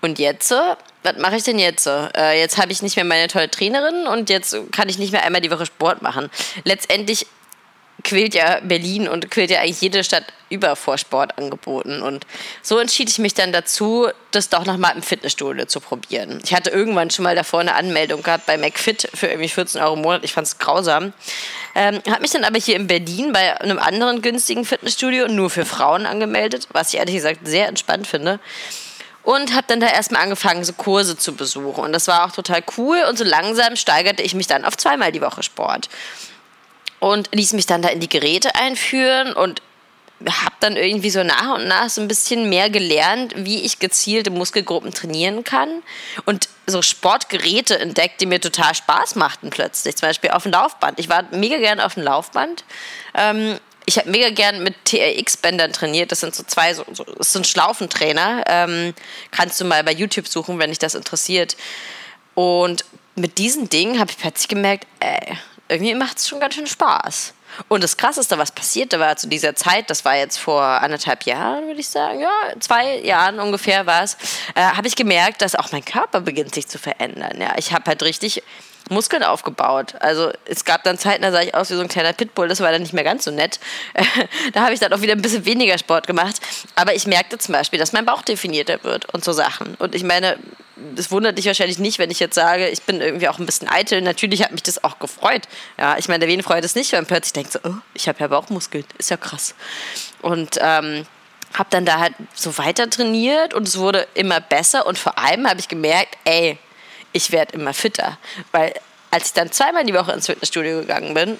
und 0.00 0.18
jetzt, 0.18 0.50
was 0.50 1.16
mache 1.18 1.36
ich 1.36 1.44
denn 1.44 1.58
jetzt? 1.58 1.86
Äh, 1.86 2.40
jetzt 2.40 2.58
habe 2.58 2.72
ich 2.72 2.82
nicht 2.82 2.96
mehr 2.96 3.04
meine 3.04 3.28
tolle 3.28 3.50
Trainerin 3.50 4.06
und 4.06 4.30
jetzt 4.30 4.56
kann 4.72 4.88
ich 4.88 4.98
nicht 4.98 5.12
mehr 5.12 5.22
einmal 5.22 5.42
die 5.42 5.50
Woche 5.50 5.66
Sport 5.66 6.02
machen. 6.02 6.30
Letztendlich 6.64 7.26
quält 8.04 8.34
ja 8.34 8.60
Berlin 8.62 9.08
und 9.08 9.30
quält 9.30 9.50
ja 9.50 9.60
eigentlich 9.60 9.80
jede 9.80 10.04
Stadt 10.04 10.24
über 10.50 10.76
vor 10.76 10.98
Sportangeboten. 10.98 12.02
Und 12.02 12.26
so 12.62 12.78
entschied 12.78 13.08
ich 13.08 13.18
mich 13.18 13.34
dann 13.34 13.52
dazu, 13.52 14.08
das 14.30 14.48
doch 14.48 14.64
nochmal 14.64 14.94
im 14.94 15.02
Fitnessstudio 15.02 15.66
zu 15.66 15.80
probieren. 15.80 16.40
Ich 16.44 16.54
hatte 16.54 16.70
irgendwann 16.70 17.10
schon 17.10 17.22
mal 17.22 17.34
davor 17.34 17.60
eine 17.60 17.74
Anmeldung 17.74 18.22
gehabt 18.22 18.46
bei 18.46 18.58
McFit 18.58 19.08
für 19.14 19.28
irgendwie 19.28 19.48
14 19.48 19.80
Euro 19.80 19.94
im 19.94 20.02
Monat. 20.02 20.24
Ich 20.24 20.32
fand 20.32 20.46
es 20.46 20.58
grausam. 20.58 21.12
Ähm, 21.74 22.02
habe 22.08 22.20
mich 22.20 22.30
dann 22.30 22.44
aber 22.44 22.58
hier 22.58 22.76
in 22.76 22.86
Berlin 22.86 23.32
bei 23.32 23.58
einem 23.60 23.78
anderen 23.78 24.20
günstigen 24.20 24.64
Fitnessstudio 24.64 25.28
nur 25.28 25.48
für 25.48 25.64
Frauen 25.64 26.04
angemeldet, 26.04 26.68
was 26.72 26.92
ich 26.92 26.98
ehrlich 26.98 27.14
gesagt 27.14 27.40
sehr 27.44 27.68
entspannt 27.68 28.06
finde 28.06 28.40
und 29.22 29.54
habe 29.54 29.66
dann 29.68 29.80
da 29.80 29.86
erstmal 29.86 30.22
angefangen, 30.22 30.64
so 30.64 30.72
Kurse 30.72 31.16
zu 31.16 31.34
besuchen. 31.34 31.84
Und 31.84 31.92
das 31.92 32.08
war 32.08 32.26
auch 32.26 32.32
total 32.32 32.62
cool 32.76 32.98
und 33.08 33.16
so 33.16 33.24
langsam 33.24 33.76
steigerte 33.76 34.22
ich 34.22 34.34
mich 34.34 34.46
dann 34.46 34.64
auf 34.64 34.76
zweimal 34.76 35.12
die 35.12 35.22
Woche 35.22 35.42
Sport 35.42 35.88
und 37.02 37.30
ließ 37.32 37.54
mich 37.54 37.66
dann 37.66 37.82
da 37.82 37.88
in 37.88 37.98
die 37.98 38.08
Geräte 38.08 38.54
einführen 38.54 39.32
und 39.32 39.60
habe 40.24 40.54
dann 40.60 40.76
irgendwie 40.76 41.10
so 41.10 41.24
nach 41.24 41.56
und 41.56 41.66
nach 41.66 41.90
so 41.90 42.00
ein 42.00 42.06
bisschen 42.06 42.48
mehr 42.48 42.70
gelernt, 42.70 43.34
wie 43.36 43.62
ich 43.62 43.80
gezielte 43.80 44.30
Muskelgruppen 44.30 44.94
trainieren 44.94 45.42
kann 45.42 45.82
und 46.26 46.48
so 46.68 46.80
Sportgeräte 46.80 47.76
entdeckt, 47.76 48.20
die 48.20 48.26
mir 48.26 48.40
total 48.40 48.76
Spaß 48.76 49.16
machten 49.16 49.50
plötzlich. 49.50 49.96
Zum 49.96 50.10
Beispiel 50.10 50.30
auf 50.30 50.44
dem 50.44 50.52
Laufband. 50.52 51.00
Ich 51.00 51.08
war 51.08 51.24
mega 51.32 51.56
gern 51.56 51.80
auf 51.80 51.94
dem 51.94 52.04
Laufband. 52.04 52.62
Ähm, 53.16 53.58
ich 53.84 53.98
habe 53.98 54.08
mega 54.08 54.30
gern 54.30 54.62
mit 54.62 54.76
TRX-Bändern 54.84 55.72
trainiert. 55.72 56.12
Das 56.12 56.20
sind 56.20 56.36
so 56.36 56.44
zwei, 56.44 56.72
so, 56.72 56.84
so, 56.92 57.02
das 57.02 57.32
sind 57.32 57.48
Schlaufentrainer. 57.48 58.44
Ähm, 58.46 58.94
kannst 59.32 59.60
du 59.60 59.64
mal 59.64 59.82
bei 59.82 59.92
YouTube 59.92 60.28
suchen, 60.28 60.60
wenn 60.60 60.70
dich 60.70 60.78
das 60.78 60.94
interessiert. 60.94 61.56
Und 62.36 62.84
mit 63.16 63.38
diesen 63.38 63.68
Dingen 63.68 63.98
habe 63.98 64.12
ich 64.12 64.18
plötzlich 64.18 64.46
gemerkt, 64.46 64.86
ey, 65.00 65.36
irgendwie 65.72 65.94
macht 65.94 66.18
es 66.18 66.28
schon 66.28 66.40
ganz 66.40 66.54
schön 66.54 66.66
Spaß. 66.66 67.34
Und 67.68 67.84
das 67.84 67.96
Krasseste, 67.96 68.38
was 68.38 68.50
passierte, 68.50 68.98
war 68.98 69.16
zu 69.16 69.28
dieser 69.28 69.54
Zeit, 69.54 69.90
das 69.90 70.04
war 70.04 70.16
jetzt 70.16 70.38
vor 70.38 70.62
anderthalb 70.62 71.24
Jahren, 71.24 71.66
würde 71.66 71.80
ich 71.80 71.88
sagen, 71.88 72.20
ja, 72.20 72.30
zwei 72.60 72.98
Jahren 73.00 73.40
ungefähr 73.40 73.84
war 73.84 74.02
es, 74.02 74.16
äh, 74.54 74.62
habe 74.62 74.88
ich 74.88 74.96
gemerkt, 74.96 75.42
dass 75.42 75.54
auch 75.54 75.70
mein 75.72 75.84
Körper 75.84 76.20
beginnt 76.20 76.54
sich 76.54 76.66
zu 76.66 76.78
verändern. 76.78 77.38
Ja, 77.40 77.54
ich 77.58 77.72
habe 77.72 77.84
halt 77.86 78.02
richtig 78.02 78.42
Muskeln 78.90 79.22
aufgebaut. 79.22 79.94
Also 80.00 80.30
es 80.44 80.64
gab 80.64 80.84
dann 80.84 80.98
Zeiten, 80.98 81.22
da 81.22 81.32
sah 81.32 81.40
ich 81.40 81.54
aus 81.54 81.70
wie 81.70 81.74
so 81.74 81.80
ein 81.80 81.88
kleiner 81.88 82.12
Pitbull, 82.12 82.48
das 82.48 82.60
war 82.60 82.72
dann 82.72 82.82
nicht 82.82 82.92
mehr 82.92 83.04
ganz 83.04 83.24
so 83.24 83.30
nett. 83.30 83.60
da 84.52 84.62
habe 84.62 84.74
ich 84.74 84.80
dann 84.80 84.92
auch 84.92 85.00
wieder 85.00 85.12
ein 85.12 85.22
bisschen 85.22 85.44
weniger 85.44 85.78
Sport 85.78 86.06
gemacht. 86.06 86.40
Aber 86.74 86.94
ich 86.94 87.06
merkte 87.06 87.38
zum 87.38 87.52
Beispiel, 87.52 87.78
dass 87.78 87.92
mein 87.92 88.04
Bauch 88.04 88.22
definierter 88.22 88.82
wird 88.84 89.12
und 89.14 89.24
so 89.24 89.32
Sachen. 89.32 89.74
Und 89.76 89.94
ich 89.94 90.04
meine, 90.04 90.38
es 90.96 91.10
wundert 91.10 91.38
dich 91.38 91.46
wahrscheinlich 91.46 91.78
nicht, 91.78 91.98
wenn 91.98 92.10
ich 92.10 92.20
jetzt 92.20 92.34
sage, 92.34 92.68
ich 92.68 92.82
bin 92.82 93.00
irgendwie 93.00 93.28
auch 93.28 93.38
ein 93.38 93.46
bisschen 93.46 93.68
eitel. 93.68 94.00
Natürlich 94.00 94.42
hat 94.42 94.52
mich 94.52 94.62
das 94.62 94.82
auch 94.84 94.98
gefreut. 94.98 95.42
Ja, 95.78 95.96
ich 95.98 96.08
meine, 96.08 96.26
wen 96.26 96.42
freut 96.42 96.64
es 96.64 96.74
nicht, 96.74 96.92
wenn 96.92 97.00
man 97.00 97.06
plötzlich 97.06 97.32
denkt 97.32 97.52
so, 97.52 97.60
oh, 97.64 97.74
ich 97.94 98.08
habe 98.08 98.18
ja 98.20 98.28
Bauchmuskeln, 98.28 98.84
ist 98.98 99.10
ja 99.10 99.16
krass. 99.16 99.54
Und 100.22 100.58
ähm, 100.60 101.06
habe 101.54 101.68
dann 101.70 101.84
da 101.84 101.98
halt 102.00 102.14
so 102.34 102.56
weiter 102.58 102.88
trainiert 102.88 103.54
und 103.54 103.68
es 103.68 103.78
wurde 103.78 104.06
immer 104.14 104.40
besser 104.40 104.86
und 104.86 104.98
vor 104.98 105.18
allem 105.18 105.48
habe 105.48 105.60
ich 105.60 105.68
gemerkt, 105.68 106.16
ey, 106.24 106.58
ich 107.12 107.32
werde 107.32 107.54
immer 107.54 107.74
fitter. 107.74 108.18
Weil 108.52 108.74
als 109.10 109.28
ich 109.28 109.32
dann 109.34 109.52
zweimal 109.52 109.84
die 109.84 109.94
Woche 109.94 110.12
ins 110.12 110.26
Fitnessstudio 110.26 110.80
gegangen 110.80 111.14
bin, 111.14 111.38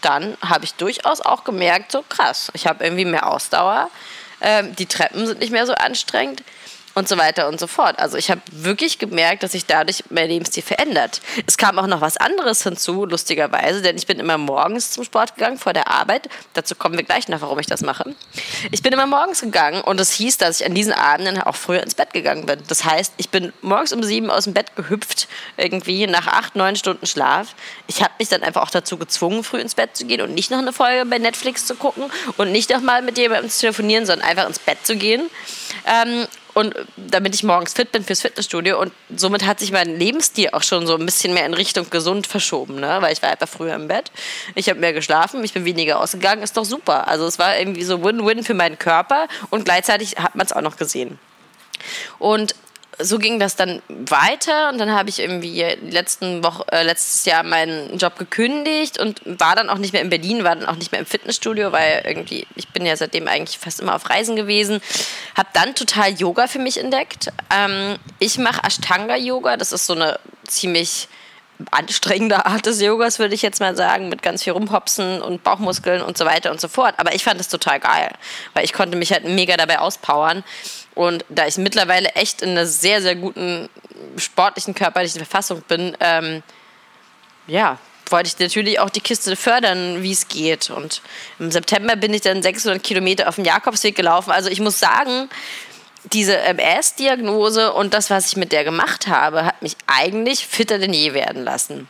dann 0.00 0.36
habe 0.44 0.64
ich 0.64 0.74
durchaus 0.74 1.20
auch 1.20 1.44
gemerkt, 1.44 1.92
so 1.92 2.02
krass, 2.08 2.50
ich 2.54 2.66
habe 2.66 2.84
irgendwie 2.84 3.04
mehr 3.04 3.30
Ausdauer. 3.30 3.90
Ähm, 4.40 4.74
die 4.76 4.86
Treppen 4.86 5.26
sind 5.26 5.40
nicht 5.40 5.52
mehr 5.52 5.66
so 5.66 5.74
anstrengend 5.74 6.42
und 6.94 7.08
so 7.08 7.18
weiter 7.18 7.48
und 7.48 7.58
so 7.58 7.66
fort. 7.66 7.98
Also 7.98 8.16
ich 8.16 8.30
habe 8.30 8.40
wirklich 8.50 8.98
gemerkt, 8.98 9.42
dass 9.42 9.52
sich 9.52 9.66
dadurch 9.66 10.04
mein 10.10 10.28
Lebensstil 10.28 10.62
verändert. 10.62 11.20
Es 11.46 11.58
kam 11.58 11.78
auch 11.78 11.86
noch 11.86 12.00
was 12.00 12.16
anderes 12.16 12.62
hinzu, 12.62 13.04
lustigerweise, 13.04 13.82
denn 13.82 13.96
ich 13.96 14.06
bin 14.06 14.20
immer 14.20 14.38
morgens 14.38 14.92
zum 14.92 15.04
Sport 15.04 15.34
gegangen 15.34 15.58
vor 15.58 15.72
der 15.72 15.88
Arbeit. 15.88 16.28
Dazu 16.54 16.74
kommen 16.74 16.96
wir 16.96 17.04
gleich 17.04 17.28
noch, 17.28 17.40
warum 17.40 17.58
ich 17.58 17.66
das 17.66 17.82
mache. 17.82 18.14
Ich 18.70 18.82
bin 18.82 18.92
immer 18.92 19.06
morgens 19.06 19.40
gegangen 19.40 19.82
und 19.82 19.98
das 19.98 20.12
hieß, 20.12 20.38
dass 20.38 20.60
ich 20.60 20.66
an 20.66 20.74
diesen 20.74 20.92
Abenden 20.92 21.40
auch 21.40 21.56
früher 21.56 21.82
ins 21.82 21.94
Bett 21.94 22.12
gegangen 22.12 22.46
bin. 22.46 22.60
Das 22.68 22.84
heißt, 22.84 23.14
ich 23.16 23.30
bin 23.30 23.52
morgens 23.62 23.92
um 23.92 24.02
sieben 24.02 24.30
aus 24.30 24.44
dem 24.44 24.54
Bett 24.54 24.76
gehüpft, 24.76 25.28
irgendwie 25.56 26.06
nach 26.06 26.26
acht, 26.26 26.56
neun 26.56 26.76
Stunden 26.76 27.06
Schlaf. 27.06 27.54
Ich 27.86 28.02
habe 28.02 28.14
mich 28.18 28.28
dann 28.28 28.42
einfach 28.42 28.62
auch 28.62 28.70
dazu 28.70 28.96
gezwungen, 28.96 29.42
früh 29.44 29.58
ins 29.58 29.74
Bett 29.74 29.96
zu 29.96 30.06
gehen 30.06 30.20
und 30.20 30.34
nicht 30.34 30.50
noch 30.50 30.58
eine 30.58 30.72
Folge 30.72 31.04
bei 31.06 31.18
Netflix 31.18 31.66
zu 31.66 31.74
gucken 31.74 32.04
und 32.36 32.52
nicht 32.52 32.70
noch 32.70 32.80
mal 32.80 33.02
mit 33.02 33.18
jemandem 33.18 33.50
zu 33.50 33.60
telefonieren, 33.60 34.06
sondern 34.06 34.28
einfach 34.28 34.46
ins 34.46 34.58
Bett 34.58 34.78
zu 34.84 34.96
gehen. 34.96 35.28
Ähm, 35.86 36.26
und 36.54 36.74
damit 36.96 37.34
ich 37.34 37.42
morgens 37.42 37.74
fit 37.74 37.92
bin 37.92 38.04
fürs 38.04 38.22
Fitnessstudio 38.22 38.80
und 38.80 38.92
somit 39.14 39.44
hat 39.44 39.60
sich 39.60 39.72
mein 39.72 39.98
Lebensstil 39.98 40.50
auch 40.52 40.62
schon 40.62 40.86
so 40.86 40.96
ein 40.96 41.04
bisschen 41.04 41.34
mehr 41.34 41.46
in 41.46 41.54
Richtung 41.54 41.90
gesund 41.90 42.26
verschoben, 42.26 42.76
ne? 42.76 42.98
weil 43.00 43.12
ich 43.12 43.22
war 43.22 43.30
einfach 43.30 43.48
früher 43.48 43.74
im 43.74 43.88
Bett, 43.88 44.10
ich 44.54 44.68
habe 44.68 44.80
mehr 44.80 44.92
geschlafen, 44.92 45.42
ich 45.44 45.52
bin 45.52 45.64
weniger 45.64 46.00
ausgegangen, 46.00 46.42
ist 46.42 46.56
doch 46.56 46.64
super. 46.64 47.08
Also 47.08 47.26
es 47.26 47.38
war 47.38 47.58
irgendwie 47.58 47.84
so 47.84 48.02
Win-Win 48.02 48.44
für 48.44 48.54
meinen 48.54 48.78
Körper 48.78 49.28
und 49.50 49.64
gleichzeitig 49.64 50.16
hat 50.16 50.34
man 50.34 50.46
es 50.46 50.52
auch 50.52 50.62
noch 50.62 50.76
gesehen. 50.76 51.18
Und 52.18 52.54
so 52.98 53.18
ging 53.18 53.38
das 53.38 53.56
dann 53.56 53.82
weiter 53.88 54.68
und 54.70 54.78
dann 54.78 54.92
habe 54.92 55.08
ich 55.08 55.20
irgendwie 55.20 55.62
letzten 55.90 56.42
Woche, 56.42 56.64
äh, 56.70 56.82
letztes 56.82 57.24
Jahr 57.24 57.42
meinen 57.42 57.98
Job 57.98 58.18
gekündigt 58.18 58.98
und 58.98 59.20
war 59.24 59.56
dann 59.56 59.68
auch 59.68 59.78
nicht 59.78 59.92
mehr 59.92 60.02
in 60.02 60.10
Berlin, 60.10 60.44
war 60.44 60.56
dann 60.56 60.66
auch 60.66 60.76
nicht 60.76 60.92
mehr 60.92 61.00
im 61.00 61.06
Fitnessstudio, 61.06 61.72
weil 61.72 62.02
irgendwie, 62.06 62.46
ich 62.56 62.68
bin 62.68 62.86
ja 62.86 62.96
seitdem 62.96 63.28
eigentlich 63.28 63.58
fast 63.58 63.80
immer 63.80 63.94
auf 63.94 64.08
Reisen 64.08 64.36
gewesen. 64.36 64.80
Habe 65.36 65.48
dann 65.52 65.74
total 65.74 66.12
Yoga 66.12 66.46
für 66.46 66.58
mich 66.58 66.78
entdeckt. 66.78 67.32
Ähm, 67.54 67.96
ich 68.18 68.38
mache 68.38 68.62
Ashtanga-Yoga, 68.64 69.56
das 69.56 69.72
ist 69.72 69.86
so 69.86 69.94
eine 69.94 70.18
ziemlich 70.46 71.08
anstrengende 71.70 72.46
Art 72.46 72.66
des 72.66 72.80
Yogas, 72.80 73.18
würde 73.18 73.34
ich 73.34 73.42
jetzt 73.42 73.60
mal 73.60 73.76
sagen, 73.76 74.08
mit 74.08 74.22
ganz 74.22 74.42
viel 74.42 74.52
Rumhopsen 74.52 75.22
und 75.22 75.44
Bauchmuskeln 75.44 76.02
und 76.02 76.18
so 76.18 76.24
weiter 76.24 76.50
und 76.50 76.60
so 76.60 76.68
fort. 76.68 76.94
Aber 76.98 77.14
ich 77.14 77.22
fand 77.22 77.40
es 77.40 77.48
total 77.48 77.80
geil, 77.80 78.10
weil 78.54 78.64
ich 78.64 78.72
konnte 78.72 78.96
mich 78.96 79.12
halt 79.12 79.24
mega 79.24 79.56
dabei 79.56 79.78
auspowern. 79.78 80.42
Und 80.94 81.24
da 81.28 81.46
ich 81.46 81.56
mittlerweile 81.56 82.10
echt 82.10 82.42
in 82.42 82.50
einer 82.50 82.66
sehr, 82.66 83.02
sehr 83.02 83.16
guten 83.16 83.68
sportlichen 84.16 84.74
körperlichen 84.74 85.18
Verfassung 85.18 85.62
bin, 85.62 85.96
ähm, 86.00 86.42
ja, 87.46 87.78
wollte 88.10 88.28
ich 88.28 88.38
natürlich 88.38 88.78
auch 88.78 88.90
die 88.90 89.00
Kiste 89.00 89.34
fördern, 89.36 90.02
wie 90.02 90.12
es 90.12 90.28
geht. 90.28 90.70
Und 90.70 91.02
im 91.38 91.50
September 91.50 91.96
bin 91.96 92.14
ich 92.14 92.20
dann 92.20 92.42
600 92.42 92.82
Kilometer 92.82 93.28
auf 93.28 93.36
dem 93.36 93.44
Jakobsweg 93.44 93.96
gelaufen. 93.96 94.30
Also 94.30 94.50
ich 94.50 94.60
muss 94.60 94.78
sagen, 94.78 95.28
diese 96.12 96.36
MS-Diagnose 96.36 97.72
und 97.72 97.94
das, 97.94 98.10
was 98.10 98.26
ich 98.26 98.36
mit 98.36 98.52
der 98.52 98.64
gemacht 98.64 99.06
habe, 99.06 99.44
hat 99.44 99.62
mich 99.62 99.76
eigentlich 99.86 100.46
fitter 100.46 100.78
denn 100.78 100.92
je 100.92 101.14
werden 101.14 101.44
lassen. 101.44 101.88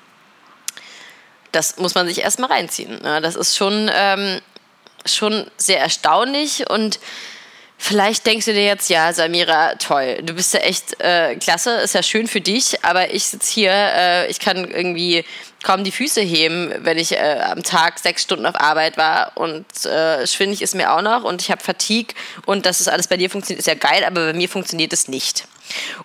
Das 1.53 1.79
muss 1.79 1.95
man 1.95 2.07
sich 2.07 2.21
erstmal 2.21 2.51
reinziehen. 2.51 3.03
Ne? 3.03 3.21
Das 3.21 3.37
ist 3.37 3.57
schon, 3.57 3.91
ähm, 3.93 4.41
schon 5.05 5.51
sehr 5.57 5.81
erstaunlich 5.81 6.69
und 6.71 7.01
Vielleicht 7.77 8.25
denkst 8.25 8.47
du 8.47 8.53
dir 8.53 8.65
jetzt, 8.65 8.89
ja, 8.89 9.13
Samira, 9.13 9.75
toll, 9.75 10.21
du 10.23 10.35
bist 10.35 10.55
ja 10.55 10.61
echt 10.61 10.99
äh, 11.01 11.37
klasse, 11.37 11.73
ist 11.81 11.95
ja 11.95 12.03
schön 12.03 12.29
für 12.29 12.41
dich, 12.41 12.83
aber 12.83 13.13
ich 13.13 13.27
sitze 13.27 13.53
hier, 13.53 13.73
äh, 13.73 14.31
ich 14.31 14.41
kann 14.41 14.71
irgendwie 14.71 15.25
kaum 15.63 15.85
die 15.85 15.93
Füße 15.93 16.21
heben, 16.21 16.73
wenn 16.79 16.99
ich 16.99 17.13
äh, 17.13 17.41
am 17.43 17.63
Tag 17.63 17.99
sechs 17.99 18.23
Stunden 18.23 18.47
auf 18.47 18.59
Arbeit 18.59 18.97
war 18.97 19.33
und 19.35 19.67
äh, 19.85 20.27
schwindig 20.27 20.63
ist 20.63 20.75
mir 20.75 20.95
auch 20.95 21.03
noch 21.03 21.25
und 21.25 21.43
ich 21.43 21.51
habe 21.51 21.63
Fatigue 21.63 22.15
und 22.47 22.65
dass 22.65 22.81
es 22.81 22.89
alles 22.89 23.09
bei 23.09 23.17
dir 23.17 23.29
funktioniert, 23.29 23.61
ist 23.61 23.67
ja 23.67 23.75
geil, 23.75 24.05
aber 24.05 24.27
bei 24.27 24.33
mir 24.35 24.49
funktioniert 24.49 24.93
es 24.93 25.09
nicht. 25.09 25.47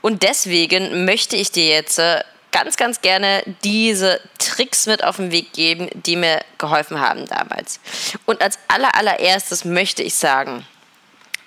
Und 0.02 0.24
deswegen 0.24 1.06
möchte 1.06 1.36
ich 1.36 1.52
dir 1.52 1.68
jetzt 1.68 2.00
äh, 2.00 2.24
ganz, 2.52 2.78
ganz 2.78 3.02
gerne 3.02 3.44
diese 3.64 4.20
Tricks 4.38 4.86
mit 4.88 5.04
auf 5.04 5.18
den 5.18 5.32
Weg 5.32 5.54
geben, 5.54 5.90
die 5.94 6.16
mir 6.16 6.42
geholfen 6.58 7.00
haben 7.00 7.26
damals. 7.28 7.80
Und 8.26 8.42
als 8.42 8.58
aller, 8.68 8.96
allererstes 8.96 9.66
möchte 9.66 10.04
ich 10.04 10.16
sagen, 10.16 10.66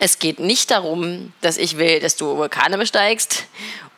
es 0.03 0.19
geht 0.19 0.41
nicht 0.41 0.73
darum, 0.73 1.33
dass 1.43 1.57
ich 1.57 1.79
will, 1.79 2.01
dass 2.01 2.17
du 2.17 2.37
Vulkane 2.37 2.77
besteigst 2.77 3.45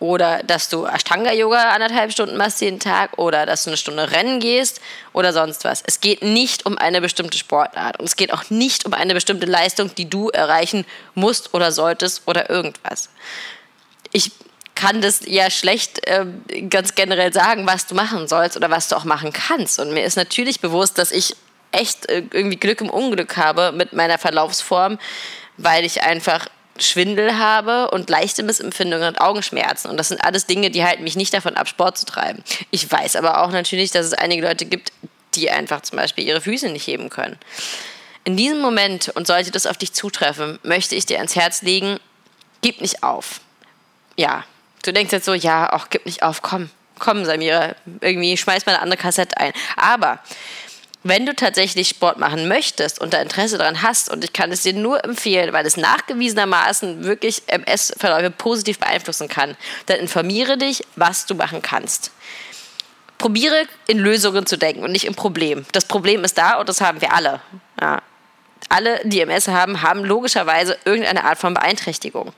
oder 0.01 0.43
dass 0.43 0.69
du 0.69 0.85
Ashtanga-Yoga 0.85 1.71
anderthalb 1.71 2.13
Stunden 2.13 2.37
machst 2.37 2.61
jeden 2.61 2.79
Tag 2.79 3.17
oder 3.17 3.47
dass 3.47 3.65
du 3.65 3.71
eine 3.71 3.79
Stunde 3.79 4.11
rennen 4.11 4.39
gehst 4.39 4.83
oder 5.15 5.33
sonst 5.33 5.65
was. 5.65 5.83
Es 5.87 6.01
geht 6.01 6.21
nicht 6.21 6.67
um 6.67 6.77
eine 6.77 7.01
bestimmte 7.01 7.39
Sportart 7.39 7.99
und 7.99 8.05
es 8.05 8.17
geht 8.17 8.35
auch 8.35 8.51
nicht 8.51 8.85
um 8.85 8.93
eine 8.93 9.15
bestimmte 9.15 9.47
Leistung, 9.47 9.95
die 9.95 10.11
du 10.11 10.29
erreichen 10.29 10.85
musst 11.15 11.55
oder 11.55 11.73
solltest 11.73 12.21
oder 12.27 12.51
irgendwas. 12.51 13.09
Ich 14.13 14.31
kann 14.75 15.01
das 15.01 15.23
ja 15.25 15.51
schlecht 15.51 16.07
äh, 16.07 16.27
ganz 16.69 16.95
generell 16.95 17.33
sagen, 17.33 17.67
was 17.67 17.87
du 17.87 17.95
machen 17.95 18.29
sollst 18.29 18.59
oder 18.59 18.69
was 18.69 18.89
du 18.89 18.97
auch 18.97 19.05
machen 19.05 19.33
kannst. 19.33 19.81
Und 19.81 19.95
mir 19.95 20.05
ist 20.05 20.17
natürlich 20.17 20.61
bewusst, 20.61 20.99
dass 20.99 21.13
ich 21.13 21.35
echt 21.73 22.11
äh, 22.11 22.25
irgendwie 22.31 22.59
Glück 22.59 22.83
im 22.83 22.91
Unglück 22.91 23.39
habe 23.39 23.73
mit 23.73 23.95
meiner 23.95 24.19
Verlaufsform 24.19 24.99
weil 25.57 25.85
ich 25.85 26.03
einfach 26.03 26.49
Schwindel 26.79 27.39
habe 27.39 27.91
und 27.91 28.11
leichte 28.11 28.43
Missempfindungen 28.43 29.09
und 29.09 29.21
Augenschmerzen. 29.21 29.91
Und 29.91 29.97
das 29.97 30.09
sind 30.09 30.23
alles 30.25 30.47
Dinge, 30.47 30.71
die 30.71 30.85
halten 30.85 31.05
mich 31.05 31.17
nicht 31.17 31.33
davon 31.33 31.57
ab, 31.57 31.69
Sport 31.69 31.99
zu 31.99 32.07
treiben. 32.07 32.43
Ich 32.71 32.91
weiß 32.91 33.17
aber 33.17 33.43
auch 33.43 33.51
natürlich, 33.51 33.93
dass 33.93 34.07
es 34.07 34.15
einige 34.15 34.43
Leute 34.43 34.65
gibt, 34.65 34.93
die 35.35 35.51
einfach 35.51 35.83
zum 35.83 35.99
Beispiel 35.99 36.25
ihre 36.25 36.41
Füße 36.41 36.69
nicht 36.71 36.87
heben 36.87 37.11
können. 37.11 37.39
In 38.25 38.37
diesem 38.37 38.61
Moment, 38.61 39.11
und 39.11 39.27
sollte 39.27 39.51
das 39.51 39.67
auf 39.67 39.77
dich 39.77 39.93
zutreffen, 39.93 40.59
möchte 40.63 40.95
ich 40.95 41.07
dir 41.07 41.19
ans 41.19 41.37
Herz 41.37 41.63
legen, 41.63 41.99
gib 42.63 42.81
nicht 42.81 43.03
auf. 43.03 43.41
Ja, 44.17 44.45
du 44.83 44.93
denkst 44.93 45.13
jetzt 45.13 45.27
so, 45.27 45.35
ja, 45.35 45.73
auch 45.73 45.89
gib 45.91 46.07
nicht 46.07 46.23
auf, 46.23 46.41
komm, 46.41 46.71
komm, 46.99 47.25
Samira, 47.25 47.75
irgendwie 48.01 48.37
schmeiß 48.37 48.67
mal 48.67 48.73
eine 48.73 48.83
andere 48.83 49.01
Kassette 49.01 49.37
ein. 49.37 49.53
Aber 49.77 50.21
wenn 51.05 51.27
du 51.27 51.35
tatsächlich 51.35 51.91
Sport 51.91 52.19
machen 52.19 52.49
möchtest 52.49 53.01
und 53.01 53.13
da 53.13 53.21
Interesse 53.21 53.59
daran 53.59 53.83
hast, 53.83 54.11
und 54.11 54.25
ich 54.25 54.33
kann 54.33 54.51
es 54.51 54.63
dir 54.63 54.73
nur 54.73 55.05
empfehlen, 55.05 55.53
weil 55.53 55.67
es 55.67 55.77
nachgewiesenermaßen 55.77 57.05
wirklich 57.05 57.43
MS-Verläufe 57.47 58.31
positiv 58.31 58.79
beeinflussen 58.79 59.29
kann, 59.29 59.57
dann 59.87 60.01
informiere 60.01 60.57
dich, 60.57 60.83
was 60.97 61.27
du 61.27 61.35
machen 61.35 61.61
kannst. 61.61 62.11
Probiere 63.19 63.67
in 63.87 63.99
Lösungen 63.99 64.47
zu 64.47 64.57
denken 64.57 64.83
und 64.83 64.93
nicht 64.93 65.05
im 65.05 65.15
Problem. 65.15 65.67
Das 65.73 65.85
Problem 65.85 66.25
ist 66.25 66.39
da 66.39 66.59
und 66.59 66.69
das 66.69 66.81
haben 66.81 67.01
wir 67.01 67.13
alle. 67.13 67.41
Ja. 67.81 68.03
Alle, 68.71 69.01
die 69.05 69.21
MS 69.21 69.49
haben, 69.49 69.83
haben 69.83 70.05
logischerweise 70.05 70.79
irgendeine 70.87 71.25
Art 71.25 71.39
von 71.39 71.53
Beeinträchtigung. 71.53 72.33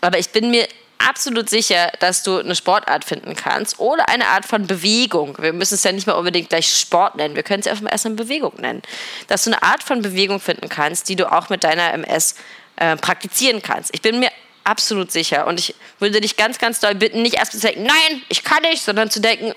Aber 0.00 0.18
ich 0.18 0.30
bin 0.30 0.50
mir 0.50 0.66
absolut 1.00 1.48
sicher, 1.48 1.90
dass 2.00 2.22
du 2.22 2.38
eine 2.38 2.54
Sportart 2.54 3.04
finden 3.04 3.34
kannst 3.34 3.78
oder 3.78 4.08
eine 4.08 4.26
Art 4.28 4.44
von 4.44 4.66
Bewegung. 4.66 5.36
Wir 5.40 5.52
müssen 5.52 5.74
es 5.74 5.82
ja 5.82 5.92
nicht 5.92 6.06
mal 6.06 6.14
unbedingt 6.14 6.48
gleich 6.48 6.72
Sport 6.72 7.16
nennen, 7.16 7.34
wir 7.34 7.42
können 7.42 7.60
es 7.60 7.66
erst 7.66 8.04
mal 8.04 8.14
Bewegung 8.14 8.54
nennen. 8.58 8.82
Dass 9.28 9.44
du 9.44 9.50
eine 9.50 9.62
Art 9.62 9.82
von 9.82 10.02
Bewegung 10.02 10.40
finden 10.40 10.68
kannst, 10.68 11.08
die 11.08 11.16
du 11.16 11.30
auch 11.30 11.48
mit 11.48 11.64
deiner 11.64 11.92
MS 11.92 12.34
äh, 12.76 12.96
praktizieren 12.96 13.62
kannst. 13.62 13.94
Ich 13.94 14.02
bin 14.02 14.20
mir 14.20 14.30
absolut 14.64 15.10
sicher 15.10 15.46
und 15.46 15.58
ich 15.58 15.74
würde 15.98 16.20
dich 16.20 16.36
ganz, 16.36 16.58
ganz 16.58 16.80
doll 16.80 16.94
bitten, 16.94 17.22
nicht 17.22 17.36
erst 17.36 17.52
zu 17.52 17.60
denken, 17.60 17.84
nein, 17.84 18.22
ich 18.28 18.44
kann 18.44 18.62
nicht, 18.62 18.82
sondern 18.82 19.10
zu 19.10 19.20
denken, 19.20 19.54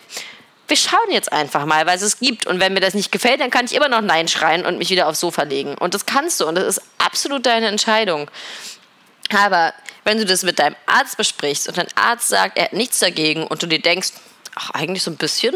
wir 0.68 0.78
schauen 0.78 1.12
jetzt 1.12 1.32
einfach 1.32 1.66
mal, 1.66 1.88
es 1.90 2.02
es 2.02 2.20
gibt. 2.20 2.48
Und 2.48 2.60
wenn 2.60 2.74
mir 2.74 2.80
das 2.80 2.94
nicht 2.94 3.12
gefällt, 3.12 3.42
dann 3.42 3.50
kann 3.50 3.66
ich 3.66 3.76
immer 3.76 3.90
noch 3.90 4.02
Nein 4.02 4.28
schreien 4.28 4.66
und 4.66 4.78
mich 4.78 4.90
wieder 4.90 5.08
aufs 5.08 5.20
Sofa 5.20 5.44
legen. 5.44 5.76
Und 5.76 5.94
das 5.94 6.06
kannst 6.06 6.40
du 6.40 6.48
und 6.48 6.56
das 6.56 6.78
ist 6.78 6.82
absolut 6.98 7.46
deine 7.46 7.68
Entscheidung. 7.68 8.32
Aber 9.36 9.74
wenn 10.04 10.18
du 10.18 10.26
das 10.26 10.44
mit 10.44 10.60
deinem 10.60 10.76
Arzt 10.86 11.18
besprichst 11.18 11.68
und 11.68 11.78
dein 11.78 11.88
Arzt 11.96 12.30
sagt, 12.30 12.58
er 12.58 12.66
hat 12.66 12.74
nichts 12.74 13.00
dagegen 13.00 13.46
und 13.46 13.64
du 13.64 13.68
dir 13.68 13.82
denkst, 13.82 14.12
ach, 14.56 14.72
eigentlich 14.72 15.04
so 15.04 15.12
ein 15.12 15.18
bisschen, 15.18 15.56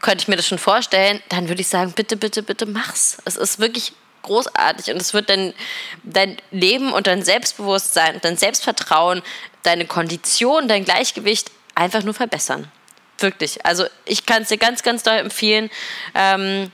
könnte 0.00 0.22
ich 0.22 0.28
mir 0.28 0.36
das 0.36 0.46
schon 0.46 0.58
vorstellen, 0.58 1.20
dann 1.28 1.48
würde 1.48 1.60
ich 1.60 1.68
sagen, 1.68 1.92
bitte, 1.92 2.16
bitte, 2.16 2.42
bitte 2.42 2.66
mach's. 2.66 3.18
Es 3.24 3.36
ist 3.36 3.58
wirklich 3.58 3.92
großartig 4.22 4.92
und 4.92 5.00
es 5.00 5.14
wird 5.14 5.30
dein, 5.30 5.54
dein 6.02 6.36
Leben 6.50 6.92
und 6.92 7.06
dein 7.06 7.22
Selbstbewusstsein 7.22 8.20
dein 8.20 8.36
Selbstvertrauen, 8.36 9.22
deine 9.62 9.86
Kondition, 9.86 10.68
dein 10.68 10.84
Gleichgewicht 10.84 11.50
einfach 11.74 12.02
nur 12.02 12.14
verbessern. 12.14 12.70
Wirklich. 13.18 13.64
Also 13.64 13.86
ich 14.04 14.26
kann 14.26 14.42
es 14.42 14.48
dir 14.48 14.58
ganz, 14.58 14.82
ganz 14.82 15.02
doll 15.02 15.16
empfehlen. 15.16 15.70
Ähm, 16.14 16.70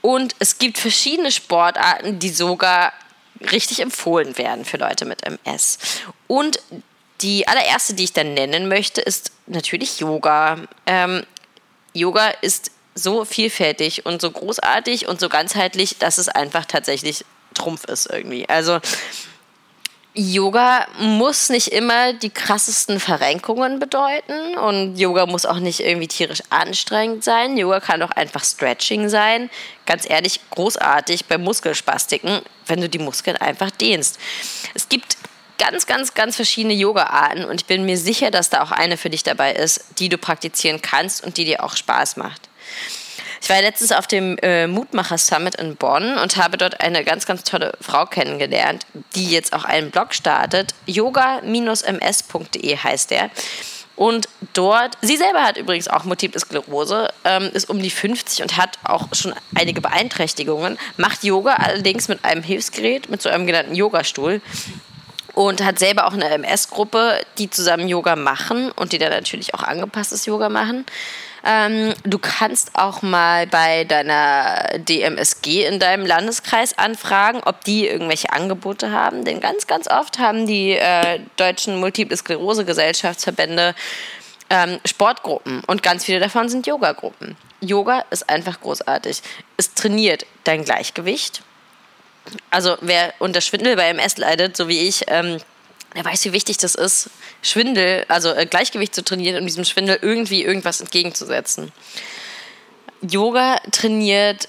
und 0.00 0.34
es 0.38 0.58
gibt 0.58 0.78
verschiedene 0.78 1.30
Sportarten, 1.30 2.18
die 2.18 2.30
sogar 2.30 2.92
richtig 3.50 3.80
empfohlen 3.80 4.36
werden 4.38 4.64
für 4.64 4.76
Leute 4.76 5.04
mit 5.04 5.24
MS. 5.24 5.78
Und 6.26 6.60
die 7.20 7.46
allererste, 7.46 7.94
die 7.94 8.04
ich 8.04 8.12
dann 8.12 8.34
nennen 8.34 8.68
möchte, 8.68 9.00
ist 9.00 9.32
natürlich 9.46 10.00
Yoga. 10.00 10.58
Ähm, 10.86 11.24
Yoga 11.94 12.28
ist 12.40 12.70
so 12.94 13.24
vielfältig 13.24 14.04
und 14.06 14.20
so 14.20 14.30
großartig 14.30 15.08
und 15.08 15.20
so 15.20 15.28
ganzheitlich, 15.28 15.98
dass 15.98 16.18
es 16.18 16.28
einfach 16.28 16.66
tatsächlich 16.66 17.24
Trumpf 17.54 17.84
ist 17.84 18.06
irgendwie. 18.06 18.48
Also 18.48 18.80
Yoga 20.14 20.86
muss 20.98 21.48
nicht 21.48 21.68
immer 21.68 22.12
die 22.12 22.28
krassesten 22.28 23.00
Verrenkungen 23.00 23.78
bedeuten 23.78 24.58
und 24.58 24.98
Yoga 24.98 25.24
muss 25.24 25.46
auch 25.46 25.58
nicht 25.58 25.80
irgendwie 25.80 26.08
tierisch 26.08 26.42
anstrengend 26.50 27.24
sein. 27.24 27.56
Yoga 27.56 27.80
kann 27.80 28.02
auch 28.02 28.10
einfach 28.10 28.44
Stretching 28.44 29.08
sein. 29.08 29.48
Ganz 29.86 30.08
ehrlich, 30.08 30.40
großartig 30.50 31.24
bei 31.26 31.38
Muskelspastiken, 31.38 32.42
wenn 32.66 32.82
du 32.82 32.90
die 32.90 32.98
Muskeln 32.98 33.38
einfach 33.38 33.70
dehnst. 33.70 34.18
Es 34.74 34.90
gibt 34.90 35.16
ganz, 35.58 35.86
ganz, 35.86 36.12
ganz 36.12 36.36
verschiedene 36.36 36.74
Yoga-Arten 36.74 37.44
und 37.44 37.62
ich 37.62 37.66
bin 37.66 37.86
mir 37.86 37.96
sicher, 37.96 38.30
dass 38.30 38.50
da 38.50 38.62
auch 38.62 38.72
eine 38.72 38.98
für 38.98 39.08
dich 39.08 39.22
dabei 39.22 39.54
ist, 39.54 39.82
die 39.98 40.10
du 40.10 40.18
praktizieren 40.18 40.82
kannst 40.82 41.24
und 41.24 41.38
die 41.38 41.46
dir 41.46 41.64
auch 41.64 41.74
Spaß 41.74 42.18
macht. 42.18 42.50
Ich 43.42 43.50
war 43.50 43.60
letztens 43.60 43.90
auf 43.90 44.06
dem 44.06 44.38
äh, 44.38 44.68
Mutmacher 44.68 45.18
Summit 45.18 45.56
in 45.56 45.74
Bonn 45.74 46.16
und 46.16 46.36
habe 46.36 46.56
dort 46.56 46.80
eine 46.80 47.02
ganz, 47.02 47.26
ganz 47.26 47.42
tolle 47.42 47.72
Frau 47.80 48.06
kennengelernt, 48.06 48.86
die 49.16 49.32
jetzt 49.32 49.52
auch 49.52 49.64
einen 49.64 49.90
Blog 49.90 50.14
startet. 50.14 50.76
yoga-ms.de 50.86 52.76
heißt 52.76 53.10
der. 53.10 53.30
Und 53.96 54.28
dort, 54.52 54.96
sie 55.00 55.16
selber 55.16 55.42
hat 55.42 55.56
übrigens 55.56 55.88
auch 55.88 56.04
Multiple 56.04 56.38
Sklerose, 56.38 57.12
ähm, 57.24 57.50
ist 57.52 57.68
um 57.68 57.82
die 57.82 57.90
50 57.90 58.42
und 58.42 58.56
hat 58.56 58.78
auch 58.84 59.08
schon 59.12 59.34
einige 59.56 59.80
Beeinträchtigungen, 59.80 60.78
macht 60.96 61.24
Yoga 61.24 61.54
allerdings 61.54 62.06
mit 62.06 62.24
einem 62.24 62.44
Hilfsgerät, 62.44 63.10
mit 63.10 63.22
so 63.22 63.28
einem 63.28 63.46
genannten 63.46 63.74
Yogastuhl 63.74 64.40
und 65.34 65.64
hat 65.64 65.80
selber 65.80 66.06
auch 66.06 66.12
eine 66.12 66.28
MS-Gruppe, 66.28 67.20
die 67.38 67.50
zusammen 67.50 67.88
Yoga 67.88 68.14
machen 68.14 68.70
und 68.70 68.92
die 68.92 68.98
dann 68.98 69.10
natürlich 69.10 69.52
auch 69.54 69.64
angepasstes 69.64 70.26
Yoga 70.26 70.48
machen. 70.48 70.86
Ähm, 71.44 71.94
du 72.04 72.18
kannst 72.18 72.70
auch 72.74 73.02
mal 73.02 73.46
bei 73.46 73.84
deiner 73.84 74.78
DMSG 74.78 75.66
in 75.66 75.80
deinem 75.80 76.06
Landeskreis 76.06 76.78
anfragen, 76.78 77.40
ob 77.44 77.64
die 77.64 77.88
irgendwelche 77.88 78.32
Angebote 78.32 78.92
haben. 78.92 79.24
Denn 79.24 79.40
ganz, 79.40 79.66
ganz 79.66 79.88
oft 79.88 80.18
haben 80.18 80.46
die 80.46 80.72
äh, 80.72 81.20
deutschen 81.36 81.80
Multiple 81.80 82.16
Sklerose-Gesellschaftsverbände 82.16 83.74
ähm, 84.50 84.78
Sportgruppen 84.84 85.64
und 85.64 85.82
ganz 85.82 86.04
viele 86.04 86.20
davon 86.20 86.48
sind 86.48 86.66
Yoga-Gruppen. 86.66 87.36
Yoga 87.60 88.04
ist 88.10 88.28
einfach 88.28 88.60
großartig. 88.60 89.22
Es 89.56 89.74
trainiert 89.74 90.26
dein 90.44 90.64
Gleichgewicht. 90.64 91.42
Also 92.50 92.76
wer 92.80 93.14
unter 93.18 93.40
Schwindel 93.40 93.76
bei 93.76 93.88
MS 93.88 94.18
leidet, 94.18 94.56
so 94.56 94.68
wie 94.68 94.80
ich, 94.80 95.04
ähm, 95.08 95.38
der 95.94 96.04
weiß, 96.04 96.24
wie 96.24 96.32
wichtig 96.32 96.56
das 96.58 96.74
ist, 96.74 97.10
Schwindel, 97.42 98.04
also 98.08 98.32
äh, 98.32 98.46
Gleichgewicht 98.46 98.94
zu 98.94 99.04
trainieren 99.04 99.36
und 99.36 99.46
diesem 99.46 99.64
Schwindel 99.64 99.98
irgendwie 100.00 100.42
irgendwas 100.42 100.80
entgegenzusetzen. 100.80 101.72
Yoga 103.02 103.60
trainiert 103.70 104.48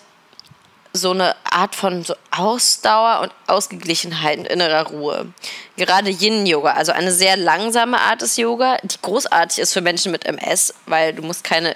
so 0.96 1.10
eine 1.10 1.36
Art 1.44 1.74
von 1.74 2.04
so 2.04 2.14
Ausdauer 2.30 3.22
und 3.22 3.32
Ausgeglichenheit 3.48 4.38
und 4.38 4.48
innerer 4.48 4.88
Ruhe. 4.88 5.34
Gerade 5.76 6.12
Yin-Yoga, 6.12 6.74
also 6.74 6.92
eine 6.92 7.12
sehr 7.12 7.36
langsame 7.36 8.00
Art 8.00 8.22
des 8.22 8.38
Yoga, 8.38 8.78
die 8.84 8.98
großartig 9.02 9.58
ist 9.58 9.74
für 9.74 9.82
Menschen 9.82 10.12
mit 10.12 10.26
MS, 10.26 10.76
weil 10.86 11.14
du 11.14 11.24
musst 11.24 11.44
keine 11.44 11.76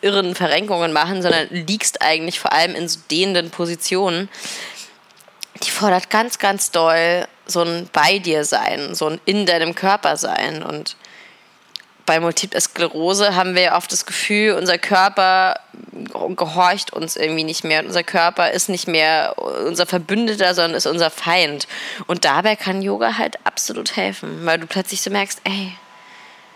irren 0.00 0.36
Verrenkungen 0.36 0.92
machen, 0.92 1.22
sondern 1.22 1.48
liegst 1.50 2.02
eigentlich 2.02 2.38
vor 2.38 2.52
allem 2.52 2.76
in 2.76 2.88
so 2.88 3.00
dehnenden 3.10 3.50
Positionen. 3.50 4.28
Die 5.64 5.70
fordert 5.70 6.08
ganz, 6.08 6.38
ganz 6.38 6.70
doll 6.70 7.26
so 7.46 7.62
ein 7.62 7.88
bei 7.92 8.18
dir 8.18 8.44
sein, 8.44 8.94
so 8.94 9.08
ein 9.08 9.20
in 9.24 9.46
deinem 9.46 9.74
Körper 9.74 10.16
sein. 10.16 10.62
Und 10.62 10.96
bei 12.06 12.20
Multiple 12.20 12.60
Sklerose 12.60 13.34
haben 13.34 13.54
wir 13.54 13.72
oft 13.74 13.92
das 13.92 14.06
Gefühl, 14.06 14.54
unser 14.54 14.78
Körper 14.78 15.60
gehorcht 16.36 16.92
uns 16.92 17.16
irgendwie 17.16 17.44
nicht 17.44 17.64
mehr. 17.64 17.84
Unser 17.84 18.02
Körper 18.02 18.50
ist 18.50 18.68
nicht 18.68 18.88
mehr 18.88 19.34
unser 19.38 19.86
Verbündeter, 19.86 20.54
sondern 20.54 20.74
ist 20.74 20.86
unser 20.86 21.10
Feind. 21.10 21.68
Und 22.06 22.24
dabei 22.24 22.56
kann 22.56 22.82
Yoga 22.82 23.18
halt 23.18 23.36
absolut 23.44 23.96
helfen, 23.96 24.44
weil 24.44 24.58
du 24.58 24.66
plötzlich 24.66 25.02
so 25.02 25.10
merkst, 25.10 25.40
ey, 25.44 25.72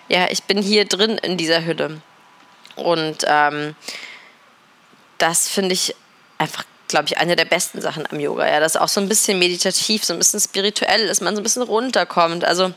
ja, 0.08 0.28
ich 0.30 0.44
bin 0.44 0.62
hier 0.62 0.84
drin 0.84 1.18
in 1.18 1.36
dieser 1.36 1.64
Hülle. 1.64 2.00
Und 2.76 3.24
ähm, 3.26 3.74
das 5.18 5.48
finde 5.48 5.72
ich 5.72 5.94
einfach 6.38 6.64
glaube 6.88 7.06
ich, 7.06 7.18
eine 7.18 7.36
der 7.36 7.44
besten 7.44 7.80
Sachen 7.80 8.06
am 8.10 8.20
Yoga. 8.20 8.46
Ja, 8.46 8.60
das 8.60 8.76
auch 8.76 8.88
so 8.88 9.00
ein 9.00 9.08
bisschen 9.08 9.38
meditativ, 9.38 10.04
so 10.04 10.12
ein 10.12 10.18
bisschen 10.18 10.40
spirituell 10.40 11.02
ist, 11.02 11.20
man 11.20 11.34
so 11.34 11.40
ein 11.40 11.42
bisschen 11.42 11.62
runterkommt. 11.62 12.44
Also 12.44 12.72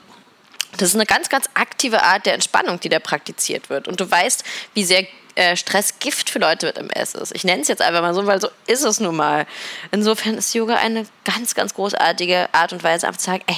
das 0.78 0.90
ist 0.90 0.96
eine 0.96 1.06
ganz, 1.06 1.30
ganz 1.30 1.50
aktive 1.54 2.04
Art 2.04 2.26
der 2.26 2.34
Entspannung, 2.34 2.80
die 2.80 2.90
da 2.90 3.00
praktiziert 3.00 3.70
wird. 3.70 3.88
Und 3.88 4.00
du 4.00 4.10
weißt, 4.10 4.44
wie 4.74 4.84
sehr 4.84 5.06
äh, 5.36 5.56
Stress 5.56 6.00
Gift 6.00 6.30
für 6.30 6.40
Leute 6.40 6.68
mit 6.68 6.78
MS 6.78 7.16
ist. 7.16 7.36
Ich 7.36 7.44
nenne 7.44 7.62
es 7.62 7.68
jetzt 7.68 7.82
einfach 7.82 8.02
mal 8.02 8.14
so, 8.14 8.26
weil 8.26 8.42
so 8.42 8.50
ist 8.68 8.84
es 8.84 9.00
nun 9.00 9.16
mal. 9.16 9.46
Insofern 9.92 10.38
ist 10.38 10.54
Yoga 10.54 10.76
eine 10.76 11.06
ganz, 11.26 11.56
ganz 11.56 11.74
großartige 11.74 12.50
Art 12.52 12.74
und 12.74 12.84
Weise, 12.84 13.08
einfach 13.08 13.20
zu 13.20 13.28
sagen, 13.28 13.44
ey, 13.48 13.58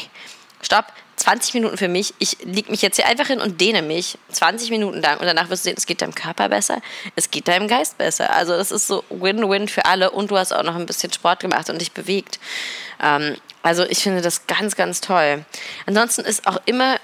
stopp, 0.62 0.86
20 1.22 1.54
Minuten 1.54 1.78
für 1.78 1.88
mich. 1.88 2.16
Ich 2.18 2.38
lege 2.44 2.72
mich 2.72 2.82
jetzt 2.82 2.96
hier 2.96 3.06
einfach 3.06 3.28
hin 3.28 3.40
und 3.40 3.62
dehne 3.62 3.84
mich 3.84 4.18
20 4.32 4.72
Minuten 4.72 5.02
lang 5.02 5.20
und 5.20 5.26
danach 5.28 5.50
wirst 5.50 5.66
du 5.66 5.70
sehen, 5.70 5.76
es 5.78 5.86
geht 5.86 6.02
deinem 6.02 6.16
Körper 6.16 6.50
besser, 6.50 6.82
es 7.16 7.30
geht 7.30 7.48
deinem 7.48 7.68
Geist 7.68 8.00
besser. 8.00 8.34
Also 8.34 8.54
das 8.54 8.72
ist 8.72 8.88
so 8.88 9.04
Win-Win 9.10 9.68
für 9.68 9.86
alle 9.86 10.10
und 10.10 10.32
du 10.32 10.38
hast 10.38 10.52
auch 10.52 10.64
noch 10.64 10.76
ein 10.76 10.88
bisschen 10.88 11.14
Sport 11.14 11.40
gemacht 11.40 11.70
und 11.70 11.80
dich 11.80 11.92
bewegt. 11.92 12.40
Ähm, 13.02 13.38
also 13.62 13.84
ich 13.84 14.00
finde 14.00 14.22
das 14.22 14.48
ganz, 14.48 14.76
ganz 14.76 15.00
toll. 15.00 15.46
Ansonsten 15.86 16.22
ist 16.22 16.48
auch 16.48 16.60
immer 16.66 16.98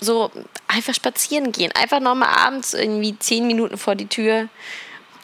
so 0.00 0.30
einfach 0.66 0.94
spazieren 0.94 1.52
gehen, 1.52 1.72
einfach 1.72 2.00
nochmal 2.00 2.30
abends 2.34 2.72
irgendwie 2.72 3.18
10 3.18 3.46
Minuten 3.46 3.76
vor 3.76 3.94
die 3.94 4.06
Tür 4.06 4.48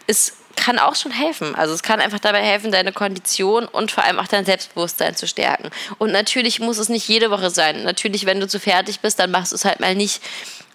ist 0.06 0.37
kann 0.58 0.78
auch 0.78 0.96
schon 0.96 1.12
helfen. 1.12 1.54
Also 1.54 1.72
es 1.72 1.82
kann 1.82 2.00
einfach 2.00 2.18
dabei 2.18 2.42
helfen, 2.42 2.70
deine 2.72 2.92
Kondition 2.92 3.66
und 3.66 3.90
vor 3.90 4.04
allem 4.04 4.18
auch 4.18 4.26
dein 4.26 4.44
Selbstbewusstsein 4.44 5.16
zu 5.16 5.26
stärken. 5.26 5.70
Und 5.98 6.12
natürlich 6.12 6.60
muss 6.60 6.78
es 6.78 6.88
nicht 6.88 7.08
jede 7.08 7.30
Woche 7.30 7.50
sein. 7.50 7.84
Natürlich, 7.84 8.26
wenn 8.26 8.40
du 8.40 8.48
zu 8.48 8.60
fertig 8.60 9.00
bist, 9.00 9.18
dann 9.18 9.30
machst 9.30 9.52
du 9.52 9.56
es 9.56 9.64
halt 9.64 9.80
mal 9.80 9.94
nicht. 9.94 10.22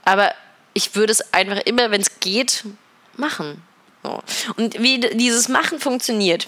Aber 0.06 0.34
ich 0.74 0.96
würde 0.96 1.12
es 1.12 1.34
einfach 1.34 1.60
immer, 1.66 1.92
wenn 1.92 2.02
es 2.02 2.20
geht, 2.20 2.64
machen. 3.16 3.62
So. 4.04 4.24
Und 4.58 4.82
wie 4.82 5.00
dieses 5.00 5.50
Machen 5.50 5.80
funktioniert, 5.80 6.48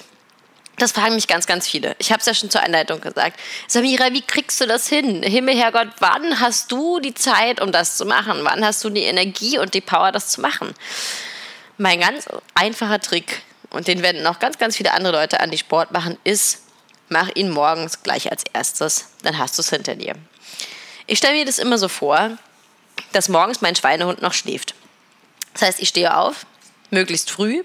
das 0.78 0.92
fragen 0.92 1.16
mich 1.16 1.28
ganz, 1.28 1.46
ganz 1.46 1.68
viele. 1.68 1.96
Ich 2.00 2.12
habe 2.12 2.20
es 2.20 2.26
ja 2.26 2.34
schon 2.34 2.50
zur 2.50 2.62
Einleitung 2.62 3.00
gesagt. 3.00 3.40
Samira, 3.68 4.12
wie 4.12 4.22
kriegst 4.22 4.60
du 4.60 4.66
das 4.66 4.88
hin? 4.88 5.24
Himmel, 5.24 5.56
Herrgott, 5.56 5.88
wann 6.00 6.40
hast 6.40 6.72
du 6.72 7.00
die 7.00 7.14
Zeit, 7.14 7.62
um 7.62 7.72
das 7.72 7.98
zu 7.98 8.06
machen? 8.06 8.40
Wann 8.44 8.66
hast 8.66 8.84
du 8.84 8.90
die 8.90 9.04
Energie 9.04 9.58
und 9.58 9.74
die 9.74 9.82
Power, 9.82 10.12
das 10.12 10.30
zu 10.30 10.42
machen? 10.42 10.74
Mein 11.78 12.00
ganz 12.00 12.28
einfacher 12.54 13.00
Trick, 13.00 13.42
und 13.70 13.88
den 13.88 14.02
wenden 14.02 14.26
auch 14.28 14.40
ganz, 14.40 14.58
ganz 14.58 14.78
viele 14.78 14.94
andere 14.94 15.14
Leute 15.14 15.40
an, 15.42 15.52
die 15.52 15.58
Sport 15.58 15.92
machen, 15.92 16.18
ist, 16.24 16.64
mach 17.10 17.30
ihn 17.36 17.50
morgens 17.50 18.04
gleich 18.04 18.32
als 18.32 18.44
erstes, 18.54 19.10
dann 19.24 19.38
hast 19.38 19.58
du 19.58 19.62
es 19.62 19.70
hinter 19.70 19.96
dir. 19.96 20.16
Ich 21.08 21.18
stelle 21.18 21.36
mir 21.36 21.46
das 21.46 21.60
immer 21.60 21.78
so 21.78 21.88
vor, 21.88 22.38
dass 23.12 23.30
morgens 23.30 23.62
mein 23.62 23.76
Schweinehund 23.76 24.22
noch 24.22 24.34
schläft. 24.34 24.74
Das 25.54 25.64
heißt, 25.64 25.82
ich 25.82 25.90
stehe 25.90 26.16
auf, 26.16 26.46
möglichst 26.90 27.30
früh 27.30 27.64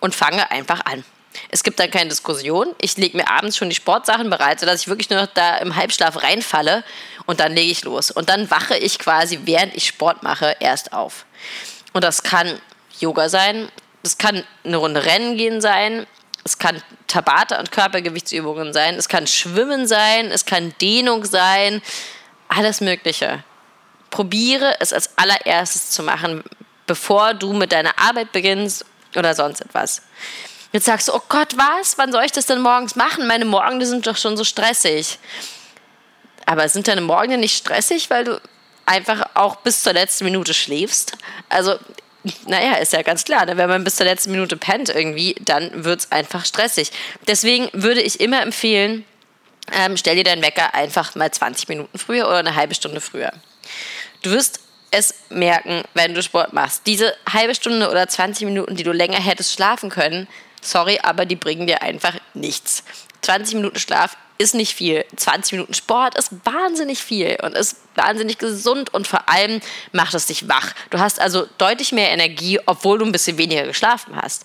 und 0.00 0.14
fange 0.14 0.50
einfach 0.50 0.84
an. 0.86 1.04
Es 1.50 1.62
gibt 1.62 1.78
dann 1.78 1.90
keine 1.90 2.10
Diskussion. 2.10 2.74
Ich 2.80 2.96
lege 2.96 3.16
mir 3.16 3.28
abends 3.28 3.56
schon 3.56 3.68
die 3.68 3.76
Sportsachen 3.76 4.30
bereit, 4.30 4.60
sodass 4.60 4.80
ich 4.80 4.88
wirklich 4.88 5.10
nur 5.10 5.20
noch 5.20 5.28
da 5.32 5.58
im 5.58 5.76
Halbschlaf 5.76 6.22
reinfalle 6.22 6.84
und 7.26 7.38
dann 7.40 7.54
lege 7.54 7.70
ich 7.70 7.84
los. 7.84 8.10
Und 8.10 8.28
dann 8.28 8.50
wache 8.50 8.76
ich 8.76 8.98
quasi, 8.98 9.40
während 9.44 9.74
ich 9.76 9.86
Sport 9.86 10.22
mache, 10.22 10.56
erst 10.58 10.92
auf. 10.92 11.26
Und 11.92 12.02
das 12.02 12.22
kann 12.22 12.60
Yoga 13.00 13.28
sein, 13.28 13.70
das 14.02 14.18
kann 14.18 14.44
eine 14.64 14.76
Runde 14.76 15.04
Rennen 15.04 15.36
gehen 15.36 15.60
sein, 15.60 16.06
es 16.44 16.58
kann 16.58 16.82
Tabata 17.06 17.58
und 17.58 17.70
Körpergewichtsübungen 17.70 18.72
sein, 18.72 18.94
es 18.94 19.08
kann 19.08 19.26
Schwimmen 19.26 19.86
sein, 19.86 20.30
es 20.30 20.46
kann 20.46 20.74
Dehnung 20.80 21.24
sein, 21.24 21.82
alles 22.48 22.80
Mögliche. 22.80 23.44
Probiere 24.10 24.76
es 24.80 24.92
als 24.92 25.16
allererstes 25.18 25.90
zu 25.90 26.02
machen, 26.02 26.42
bevor 26.86 27.34
du 27.34 27.52
mit 27.52 27.72
deiner 27.72 27.98
Arbeit 27.98 28.32
beginnst 28.32 28.84
oder 29.14 29.34
sonst 29.34 29.60
etwas. 29.60 30.02
Jetzt 30.72 30.86
sagst 30.86 31.08
du, 31.08 31.14
oh 31.14 31.22
Gott, 31.28 31.56
was? 31.56 31.98
Wann 31.98 32.12
soll 32.12 32.24
ich 32.24 32.32
das 32.32 32.46
denn 32.46 32.60
morgens 32.60 32.96
machen? 32.96 33.26
Meine 33.26 33.44
Morgen 33.44 33.84
sind 33.84 34.06
doch 34.06 34.16
schon 34.16 34.36
so 34.36 34.44
stressig. 34.44 35.18
Aber 36.46 36.68
sind 36.68 36.88
deine 36.88 37.00
Morgen 37.00 37.40
nicht 37.40 37.56
stressig, 37.56 38.08
weil 38.10 38.24
du 38.24 38.40
einfach 38.86 39.22
auch 39.34 39.56
bis 39.56 39.82
zur 39.82 39.92
letzten 39.92 40.24
Minute 40.24 40.54
schläfst? 40.54 41.16
Also, 41.48 41.76
naja, 42.46 42.74
ist 42.74 42.92
ja 42.92 43.02
ganz 43.02 43.24
klar, 43.24 43.46
ne? 43.46 43.56
wenn 43.56 43.68
man 43.68 43.84
bis 43.84 43.96
zur 43.96 44.06
letzten 44.06 44.32
Minute 44.32 44.56
pennt 44.56 44.88
irgendwie, 44.88 45.34
dann 45.40 45.84
wird 45.84 46.00
es 46.00 46.12
einfach 46.12 46.44
stressig. 46.44 46.92
Deswegen 47.26 47.68
würde 47.72 48.02
ich 48.02 48.20
immer 48.20 48.42
empfehlen, 48.42 49.04
ähm, 49.72 49.96
stell 49.96 50.16
dir 50.16 50.24
deinen 50.24 50.42
Wecker 50.42 50.74
einfach 50.74 51.14
mal 51.14 51.30
20 51.30 51.68
Minuten 51.68 51.98
früher 51.98 52.26
oder 52.26 52.38
eine 52.38 52.56
halbe 52.56 52.74
Stunde 52.74 53.00
früher. 53.00 53.32
Du 54.22 54.30
wirst 54.30 54.60
es 54.90 55.14
merken, 55.28 55.82
wenn 55.94 56.14
du 56.14 56.22
Sport 56.22 56.52
machst. 56.52 56.86
Diese 56.86 57.14
halbe 57.30 57.54
Stunde 57.54 57.88
oder 57.88 58.08
20 58.08 58.44
Minuten, 58.46 58.74
die 58.74 58.82
du 58.82 58.92
länger 58.92 59.20
hättest 59.20 59.54
schlafen 59.54 59.88
können, 59.88 60.26
sorry, 60.60 60.98
aber 61.02 61.26
die 61.26 61.36
bringen 61.36 61.66
dir 61.66 61.82
einfach 61.82 62.14
nichts. 62.34 62.84
20 63.22 63.54
Minuten 63.56 63.78
Schlaf 63.78 64.16
ist 64.40 64.54
nicht 64.54 64.74
viel. 64.74 65.04
20 65.14 65.52
Minuten 65.52 65.74
Sport 65.74 66.16
ist 66.16 66.32
wahnsinnig 66.44 66.98
viel 66.98 67.36
und 67.42 67.54
ist 67.54 67.76
wahnsinnig 67.94 68.38
gesund 68.38 68.92
und 68.94 69.06
vor 69.06 69.28
allem 69.28 69.60
macht 69.92 70.14
es 70.14 70.26
dich 70.26 70.48
wach. 70.48 70.72
Du 70.88 70.98
hast 70.98 71.20
also 71.20 71.46
deutlich 71.58 71.92
mehr 71.92 72.10
Energie, 72.10 72.58
obwohl 72.64 72.98
du 72.98 73.04
ein 73.04 73.12
bisschen 73.12 73.36
weniger 73.36 73.64
geschlafen 73.64 74.16
hast. 74.16 74.44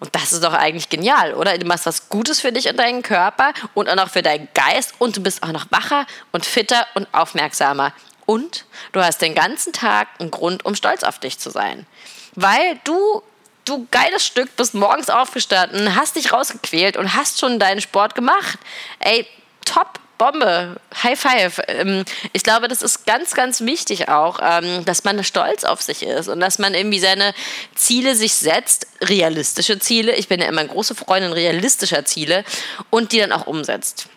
Und 0.00 0.14
das 0.16 0.32
ist 0.32 0.42
doch 0.42 0.52
eigentlich 0.52 0.88
genial, 0.88 1.32
oder? 1.34 1.56
Du 1.56 1.66
machst 1.66 1.86
was 1.86 2.08
Gutes 2.08 2.40
für 2.40 2.50
dich 2.50 2.68
und 2.68 2.76
deinen 2.76 3.02
Körper 3.02 3.54
und 3.72 3.88
auch 3.88 3.94
noch 3.94 4.10
für 4.10 4.22
deinen 4.22 4.48
Geist 4.52 4.94
und 4.98 5.16
du 5.16 5.22
bist 5.22 5.44
auch 5.44 5.52
noch 5.52 5.66
wacher 5.70 6.06
und 6.32 6.44
fitter 6.44 6.84
und 6.94 7.06
aufmerksamer. 7.12 7.92
Und 8.26 8.64
du 8.90 9.00
hast 9.00 9.22
den 9.22 9.36
ganzen 9.36 9.72
Tag 9.72 10.08
einen 10.18 10.32
Grund, 10.32 10.64
um 10.64 10.74
stolz 10.74 11.04
auf 11.04 11.20
dich 11.20 11.38
zu 11.38 11.50
sein. 11.50 11.86
Weil 12.34 12.80
du 12.82 13.22
du 13.66 13.86
geiles 13.90 14.24
Stück, 14.24 14.54
bist 14.56 14.74
morgens 14.74 15.10
aufgestanden, 15.10 15.94
hast 15.94 16.16
dich 16.16 16.32
rausgequält 16.32 16.96
und 16.96 17.14
hast 17.14 17.38
schon 17.38 17.58
deinen 17.58 17.80
Sport 17.80 18.14
gemacht. 18.14 18.58
Ey, 19.00 19.26
top, 19.64 20.00
Bombe, 20.18 20.80
High 21.02 21.18
Five. 21.18 21.60
Ähm, 21.68 22.04
ich 22.32 22.42
glaube, 22.42 22.68
das 22.68 22.82
ist 22.82 23.06
ganz, 23.06 23.34
ganz 23.34 23.60
wichtig 23.60 24.08
auch, 24.08 24.38
ähm, 24.42 24.84
dass 24.84 25.04
man 25.04 25.22
stolz 25.24 25.64
auf 25.64 25.82
sich 25.82 26.02
ist 26.02 26.28
und 26.28 26.40
dass 26.40 26.58
man 26.58 26.74
irgendwie 26.74 27.00
seine 27.00 27.34
Ziele 27.74 28.14
sich 28.14 28.34
setzt, 28.34 28.86
realistische 29.02 29.78
Ziele. 29.78 30.14
Ich 30.14 30.28
bin 30.28 30.40
ja 30.40 30.46
immer 30.46 30.60
eine 30.60 30.70
große 30.70 30.94
Freundin 30.94 31.32
realistischer 31.32 32.04
Ziele 32.04 32.44
und 32.88 33.12
die 33.12 33.18
dann 33.18 33.32
auch 33.32 33.46
umsetzt. 33.46 34.08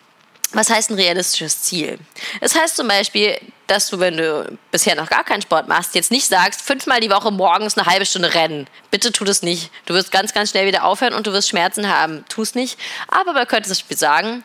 Was 0.52 0.68
heißt 0.68 0.90
ein 0.90 0.96
realistisches 0.96 1.62
Ziel? 1.62 1.98
Das 2.40 2.56
heißt 2.56 2.76
zum 2.76 2.88
Beispiel, 2.88 3.38
dass 3.68 3.88
du, 3.88 4.00
wenn 4.00 4.16
du 4.16 4.58
bisher 4.72 4.96
noch 4.96 5.08
gar 5.08 5.22
keinen 5.22 5.42
Sport 5.42 5.68
machst, 5.68 5.94
jetzt 5.94 6.10
nicht 6.10 6.26
sagst, 6.26 6.60
fünfmal 6.60 7.00
die 7.00 7.10
Woche 7.10 7.30
morgens 7.30 7.78
eine 7.78 7.86
halbe 7.86 8.04
Stunde 8.04 8.34
rennen. 8.34 8.66
Bitte 8.90 9.12
tu 9.12 9.24
das 9.24 9.42
nicht. 9.42 9.70
Du 9.86 9.94
wirst 9.94 10.10
ganz, 10.10 10.34
ganz 10.34 10.50
schnell 10.50 10.66
wieder 10.66 10.84
aufhören 10.84 11.14
und 11.14 11.26
du 11.26 11.32
wirst 11.32 11.48
Schmerzen 11.48 11.88
haben. 11.88 12.24
Tu 12.28 12.42
es 12.42 12.56
nicht. 12.56 12.78
Aber 13.06 13.32
man 13.32 13.46
könnte 13.46 13.68
zum 13.68 13.76
Beispiel 13.76 13.96
sagen, 13.96 14.44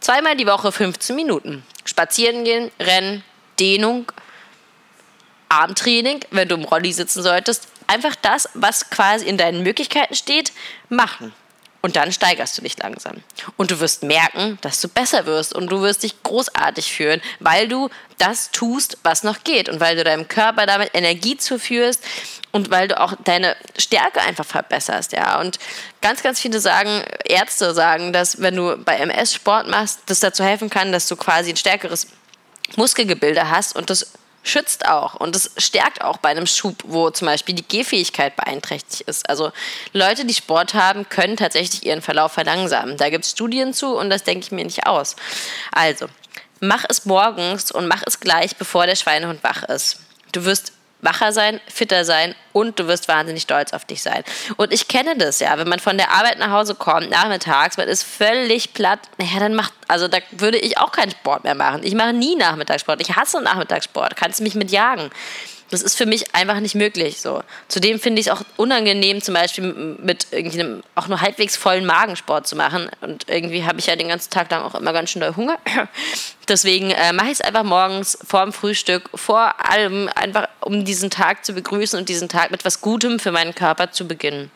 zweimal 0.00 0.36
die 0.36 0.46
Woche 0.46 0.72
15 0.72 1.14
Minuten. 1.14 1.62
Spazieren 1.84 2.44
gehen, 2.44 2.70
rennen, 2.80 3.22
Dehnung, 3.60 4.10
Armtraining, 5.50 6.20
wenn 6.30 6.48
du 6.48 6.54
im 6.54 6.64
Rolli 6.64 6.94
sitzen 6.94 7.22
solltest. 7.22 7.68
Einfach 7.86 8.16
das, 8.16 8.48
was 8.54 8.88
quasi 8.88 9.26
in 9.26 9.36
deinen 9.36 9.62
Möglichkeiten 9.62 10.14
steht, 10.14 10.52
machen. 10.88 11.34
Und 11.82 11.96
dann 11.96 12.12
steigerst 12.12 12.56
du 12.56 12.62
dich 12.62 12.78
langsam. 12.78 13.16
Und 13.56 13.72
du 13.72 13.80
wirst 13.80 14.04
merken, 14.04 14.56
dass 14.60 14.80
du 14.80 14.88
besser 14.88 15.26
wirst 15.26 15.52
und 15.52 15.66
du 15.66 15.82
wirst 15.82 16.04
dich 16.04 16.22
großartig 16.22 16.92
fühlen, 16.92 17.20
weil 17.40 17.66
du 17.66 17.90
das 18.18 18.52
tust, 18.52 18.98
was 19.02 19.24
noch 19.24 19.42
geht 19.42 19.68
und 19.68 19.80
weil 19.80 19.96
du 19.96 20.04
deinem 20.04 20.28
Körper 20.28 20.64
damit 20.66 20.90
Energie 20.94 21.36
zuführst 21.36 22.00
und 22.52 22.70
weil 22.70 22.86
du 22.86 23.00
auch 23.00 23.14
deine 23.24 23.56
Stärke 23.76 24.20
einfach 24.20 24.46
verbesserst, 24.46 25.12
ja. 25.12 25.40
Und 25.40 25.58
ganz, 26.00 26.22
ganz 26.22 26.38
viele 26.38 26.60
sagen, 26.60 27.02
Ärzte 27.24 27.74
sagen, 27.74 28.12
dass 28.12 28.40
wenn 28.40 28.54
du 28.54 28.76
bei 28.76 28.96
MS 28.98 29.34
Sport 29.34 29.66
machst, 29.66 30.00
das 30.06 30.20
dazu 30.20 30.44
helfen 30.44 30.70
kann, 30.70 30.92
dass 30.92 31.08
du 31.08 31.16
quasi 31.16 31.50
ein 31.50 31.56
stärkeres 31.56 32.06
Muskelgebilde 32.76 33.50
hast 33.50 33.74
und 33.74 33.90
das 33.90 34.12
schützt 34.42 34.86
auch 34.88 35.14
und 35.14 35.36
es 35.36 35.50
stärkt 35.56 36.02
auch 36.02 36.16
bei 36.16 36.30
einem 36.30 36.46
Schub, 36.46 36.76
wo 36.86 37.10
zum 37.10 37.26
Beispiel 37.26 37.54
die 37.54 37.66
Gehfähigkeit 37.66 38.36
beeinträchtigt 38.36 39.02
ist. 39.02 39.28
Also 39.28 39.52
Leute, 39.92 40.24
die 40.24 40.34
Sport 40.34 40.74
haben, 40.74 41.08
können 41.08 41.36
tatsächlich 41.36 41.86
ihren 41.86 42.02
Verlauf 42.02 42.32
verlangsamen. 42.32 42.96
Da 42.96 43.10
gibt 43.10 43.24
es 43.24 43.30
Studien 43.30 43.72
zu 43.72 43.96
und 43.96 44.10
das 44.10 44.24
denke 44.24 44.44
ich 44.44 44.52
mir 44.52 44.64
nicht 44.64 44.86
aus. 44.86 45.16
Also, 45.70 46.06
mach 46.60 46.84
es 46.88 47.04
morgens 47.04 47.70
und 47.70 47.86
mach 47.86 48.02
es 48.06 48.20
gleich, 48.20 48.56
bevor 48.56 48.86
der 48.86 48.96
Schweinehund 48.96 49.42
wach 49.44 49.62
ist. 49.64 50.00
Du 50.32 50.44
wirst 50.44 50.72
wacher 51.02 51.32
sein, 51.32 51.60
fitter 51.68 52.04
sein 52.04 52.34
und 52.52 52.78
du 52.78 52.86
wirst 52.86 53.08
wahnsinnig 53.08 53.42
stolz 53.42 53.72
auf 53.72 53.84
dich 53.84 54.02
sein. 54.02 54.22
Und 54.56 54.72
ich 54.72 54.88
kenne 54.88 55.16
das 55.16 55.40
ja, 55.40 55.58
wenn 55.58 55.68
man 55.68 55.80
von 55.80 55.98
der 55.98 56.12
Arbeit 56.12 56.38
nach 56.38 56.50
Hause 56.50 56.74
kommt, 56.74 57.10
nachmittags, 57.10 57.76
man 57.76 57.88
ist 57.88 58.04
völlig 58.04 58.72
platt, 58.72 59.00
naja, 59.18 59.40
dann 59.40 59.54
macht, 59.54 59.74
also 59.88 60.08
da 60.08 60.18
würde 60.30 60.58
ich 60.58 60.78
auch 60.78 60.92
keinen 60.92 61.10
Sport 61.10 61.44
mehr 61.44 61.56
machen. 61.56 61.82
Ich 61.82 61.94
mache 61.94 62.12
nie 62.12 62.36
Nachmittagssport. 62.36 63.00
Ich 63.00 63.16
hasse 63.16 63.42
Nachmittagssport. 63.42 64.16
Kannst 64.16 64.38
du 64.38 64.44
mich 64.44 64.54
mit 64.54 64.70
jagen. 64.70 65.10
Das 65.72 65.80
ist 65.80 65.96
für 65.96 66.04
mich 66.04 66.34
einfach 66.34 66.60
nicht 66.60 66.74
möglich. 66.74 67.22
So. 67.22 67.42
Zudem 67.66 67.98
finde 67.98 68.20
ich 68.20 68.26
es 68.26 68.32
auch 68.32 68.42
unangenehm, 68.58 69.22
zum 69.22 69.32
Beispiel 69.32 69.72
mit 69.72 70.26
irgendeinem 70.30 70.82
auch 70.94 71.08
nur 71.08 71.22
halbwegs 71.22 71.56
vollen 71.56 71.86
Magensport 71.86 72.46
zu 72.46 72.56
machen. 72.56 72.90
Und 73.00 73.26
irgendwie 73.30 73.64
habe 73.64 73.78
ich 73.78 73.86
ja 73.86 73.96
den 73.96 74.08
ganzen 74.08 74.28
Tag 74.28 74.50
lang 74.50 74.60
auch 74.64 74.74
immer 74.74 74.92
ganz 74.92 75.08
schön 75.08 75.22
doll 75.22 75.34
Hunger. 75.34 75.58
Deswegen 76.48 76.90
äh, 76.90 77.14
mache 77.14 77.28
ich 77.28 77.32
es 77.32 77.40
einfach 77.40 77.62
morgens 77.62 78.18
vor 78.22 78.42
dem 78.42 78.52
Frühstück, 78.52 79.08
vor 79.14 79.54
allem 79.66 80.10
einfach, 80.14 80.46
um 80.60 80.84
diesen 80.84 81.08
Tag 81.08 81.42
zu 81.42 81.54
begrüßen 81.54 81.98
und 81.98 82.10
diesen 82.10 82.28
Tag 82.28 82.50
mit 82.50 82.66
was 82.66 82.82
Gutem 82.82 83.18
für 83.18 83.32
meinen 83.32 83.54
Körper 83.54 83.92
zu 83.92 84.06
beginnen. 84.06 84.50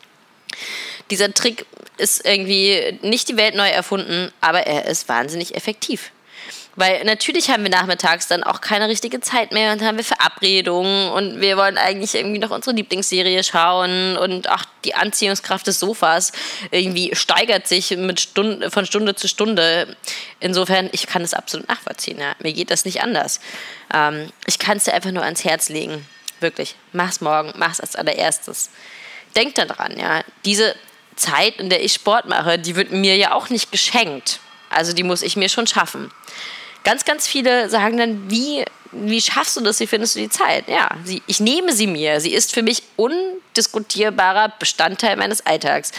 Dieser 1.09 1.33
Trick 1.33 1.65
ist 1.97 2.27
irgendwie 2.27 2.99
nicht 3.01 3.27
die 3.27 3.37
Welt 3.37 3.55
neu 3.55 3.69
erfunden, 3.69 4.31
aber 4.39 4.67
er 4.67 4.85
ist 4.85 5.09
wahnsinnig 5.09 5.55
effektiv. 5.55 6.11
Weil 6.77 7.03
natürlich 7.05 7.49
haben 7.49 7.63
wir 7.63 7.71
nachmittags 7.71 8.27
dann 8.27 8.43
auch 8.43 8.61
keine 8.61 8.87
richtige 8.87 9.19
Zeit 9.19 9.51
mehr 9.51 9.73
und 9.73 9.81
haben 9.81 9.97
wir 9.97 10.03
Verabredungen 10.03 11.09
und 11.09 11.41
wir 11.41 11.57
wollen 11.57 11.75
eigentlich 11.75 12.13
irgendwie 12.13 12.37
noch 12.37 12.51
unsere 12.51 12.75
Lieblingsserie 12.75 13.43
schauen 13.43 14.15
und 14.15 14.47
auch 14.47 14.63
die 14.85 14.93
Anziehungskraft 14.93 15.65
des 15.65 15.79
Sofas 15.79 16.33
irgendwie 16.69 17.15
steigert 17.15 17.67
sich 17.67 17.97
mit 17.97 18.19
Stunde, 18.19 18.69
von 18.69 18.85
Stunde 18.85 19.15
zu 19.15 19.27
Stunde. 19.27 19.97
Insofern, 20.39 20.87
ich 20.91 21.07
kann 21.07 21.23
es 21.23 21.33
absolut 21.33 21.67
nachvollziehen. 21.67 22.19
Ja. 22.19 22.35
Mir 22.43 22.53
geht 22.53 22.69
das 22.69 22.85
nicht 22.85 23.01
anders. 23.01 23.39
Ähm, 23.91 24.31
ich 24.45 24.59
kann 24.59 24.77
es 24.77 24.83
dir 24.83 24.93
einfach 24.93 25.11
nur 25.11 25.23
ans 25.23 25.43
Herz 25.43 25.69
legen. 25.69 26.05
Wirklich. 26.41 26.75
Mach's 26.93 27.21
morgen, 27.21 27.53
mach's 27.55 27.79
als 27.79 27.95
allererstes. 27.95 28.69
Denk 29.35 29.55
daran, 29.55 29.97
ja. 29.97 30.23
Diese 30.45 30.75
Zeit, 31.15 31.55
in 31.55 31.71
der 31.71 31.83
ich 31.83 31.93
Sport 31.93 32.27
mache, 32.27 32.59
die 32.59 32.75
wird 32.75 32.91
mir 32.91 33.15
ja 33.15 33.31
auch 33.33 33.49
nicht 33.49 33.71
geschenkt. 33.71 34.39
Also 34.69 34.93
die 34.93 35.01
muss 35.01 35.23
ich 35.23 35.35
mir 35.35 35.49
schon 35.49 35.65
schaffen 35.65 36.11
ganz, 36.87 37.03
ganz 37.03 37.27
viele 37.27 37.69
sagen 37.69 37.97
dann, 37.97 38.31
wie, 38.31 38.63
wie 38.93 39.19
schaffst 39.19 39.57
du 39.57 39.61
das, 39.61 39.81
wie 39.81 39.87
findest 39.87 40.15
du 40.15 40.19
die 40.19 40.29
Zeit? 40.29 40.69
Ja, 40.69 40.89
sie, 41.03 41.21
ich 41.27 41.41
nehme 41.41 41.73
sie 41.73 41.85
mir. 41.85 42.21
Sie 42.21 42.33
ist 42.33 42.53
für 42.53 42.61
mich 42.61 42.81
undiskutierbarer 42.95 44.53
Bestandteil 44.57 45.17
meines 45.17 45.45
Alltags. 45.45 45.91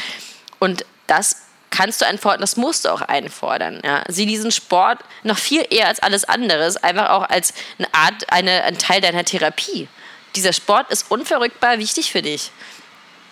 Und 0.58 0.86
das 1.06 1.36
kannst 1.68 2.00
du 2.00 2.06
einfordern, 2.06 2.40
das 2.40 2.56
musst 2.56 2.86
du 2.86 2.88
auch 2.88 3.02
einfordern. 3.02 3.82
Ja. 3.84 4.02
Sieh 4.08 4.24
diesen 4.24 4.50
Sport 4.50 5.00
noch 5.24 5.36
viel 5.36 5.62
eher 5.68 5.88
als 5.88 6.00
alles 6.00 6.24
anderes, 6.24 6.78
einfach 6.78 7.10
auch 7.10 7.28
als 7.28 7.52
eine 7.78 7.92
Art, 7.92 8.32
eine, 8.32 8.64
ein 8.64 8.78
Teil 8.78 9.02
deiner 9.02 9.26
Therapie. 9.26 9.88
Dieser 10.36 10.54
Sport 10.54 10.90
ist 10.90 11.10
unverrückbar 11.10 11.78
wichtig 11.78 12.12
für 12.12 12.22
dich. 12.22 12.50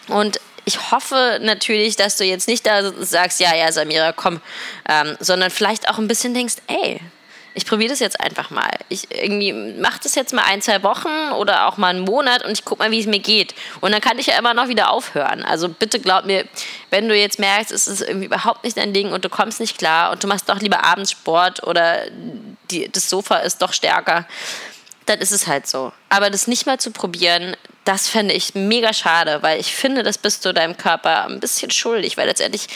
Und 0.08 0.40
ich 0.66 0.90
hoffe 0.90 1.38
natürlich, 1.40 1.96
dass 1.96 2.18
du 2.18 2.24
jetzt 2.24 2.48
nicht 2.48 2.66
da 2.66 2.92
sagst, 3.02 3.40
ja, 3.40 3.54
ja, 3.54 3.72
Samira, 3.72 4.12
komm, 4.12 4.42
ähm, 4.86 5.16
sondern 5.20 5.50
vielleicht 5.50 5.88
auch 5.88 5.96
ein 5.96 6.06
bisschen 6.06 6.34
denkst, 6.34 6.56
ey, 6.66 7.00
Ich 7.56 7.64
probiere 7.64 7.88
das 7.88 8.00
jetzt 8.00 8.20
einfach 8.20 8.50
mal. 8.50 8.70
Ich 8.90 9.08
irgendwie 9.10 9.52
mache 9.52 9.98
das 10.02 10.14
jetzt 10.14 10.34
mal 10.34 10.44
ein, 10.44 10.60
zwei 10.60 10.82
Wochen 10.82 11.32
oder 11.38 11.66
auch 11.66 11.78
mal 11.78 11.88
einen 11.88 12.04
Monat 12.04 12.44
und 12.44 12.52
ich 12.52 12.66
gucke 12.66 12.82
mal, 12.82 12.90
wie 12.90 13.00
es 13.00 13.06
mir 13.06 13.18
geht. 13.18 13.54
Und 13.80 13.92
dann 13.92 14.02
kann 14.02 14.18
ich 14.18 14.26
ja 14.26 14.38
immer 14.38 14.52
noch 14.52 14.68
wieder 14.68 14.90
aufhören. 14.90 15.42
Also 15.42 15.70
bitte 15.70 15.98
glaub 15.98 16.26
mir, 16.26 16.44
wenn 16.90 17.08
du 17.08 17.16
jetzt 17.16 17.38
merkst, 17.38 17.72
es 17.72 17.88
ist 17.88 18.02
irgendwie 18.02 18.26
überhaupt 18.26 18.62
nicht 18.62 18.76
dein 18.76 18.92
Ding 18.92 19.10
und 19.10 19.24
du 19.24 19.30
kommst 19.30 19.58
nicht 19.58 19.78
klar 19.78 20.12
und 20.12 20.22
du 20.22 20.28
machst 20.28 20.50
doch 20.50 20.60
lieber 20.60 20.84
abends 20.84 21.12
Sport 21.12 21.62
oder 21.66 22.02
die, 22.70 22.92
das 22.92 23.08
Sofa 23.08 23.36
ist 23.38 23.62
doch 23.62 23.72
stärker, 23.72 24.26
dann 25.06 25.20
ist 25.20 25.32
es 25.32 25.46
halt 25.46 25.66
so. 25.66 25.92
Aber 26.10 26.28
das 26.28 26.46
nicht 26.46 26.66
mal 26.66 26.78
zu 26.78 26.90
probieren, 26.90 27.56
das 27.84 28.06
fände 28.06 28.34
ich 28.34 28.54
mega 28.54 28.92
schade, 28.92 29.38
weil 29.42 29.58
ich 29.60 29.74
finde, 29.74 30.02
das 30.02 30.18
bist 30.18 30.44
du 30.44 30.52
deinem 30.52 30.76
Körper 30.76 31.24
ein 31.24 31.40
bisschen 31.40 31.70
schuldig, 31.70 32.18
weil 32.18 32.26
letztendlich 32.26 32.68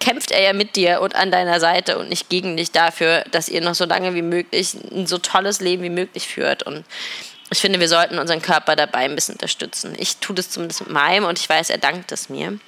kämpft 0.00 0.30
er 0.30 0.42
ja 0.42 0.52
mit 0.52 0.76
dir 0.76 1.00
und 1.00 1.14
an 1.14 1.30
deiner 1.30 1.60
Seite 1.60 1.98
und 1.98 2.08
nicht 2.08 2.28
gegen 2.28 2.56
dich 2.56 2.70
dafür, 2.70 3.24
dass 3.30 3.48
ihr 3.48 3.60
noch 3.60 3.74
so 3.74 3.84
lange 3.84 4.14
wie 4.14 4.22
möglich 4.22 4.74
ein 4.74 5.06
so 5.06 5.18
tolles 5.18 5.60
Leben 5.60 5.82
wie 5.82 5.90
möglich 5.90 6.28
führt. 6.28 6.62
Und 6.62 6.84
ich 7.50 7.58
finde, 7.58 7.80
wir 7.80 7.88
sollten 7.88 8.18
unseren 8.18 8.42
Körper 8.42 8.76
dabei 8.76 9.00
ein 9.00 9.14
bisschen 9.14 9.34
unterstützen. 9.34 9.94
Ich 9.98 10.18
tue 10.18 10.36
das 10.36 10.50
zumindest 10.50 10.82
mit 10.82 10.90
meinem 10.90 11.24
und 11.24 11.38
ich 11.38 11.48
weiß, 11.48 11.70
er 11.70 11.78
dankt 11.78 12.12
es 12.12 12.28
mir. 12.28 12.58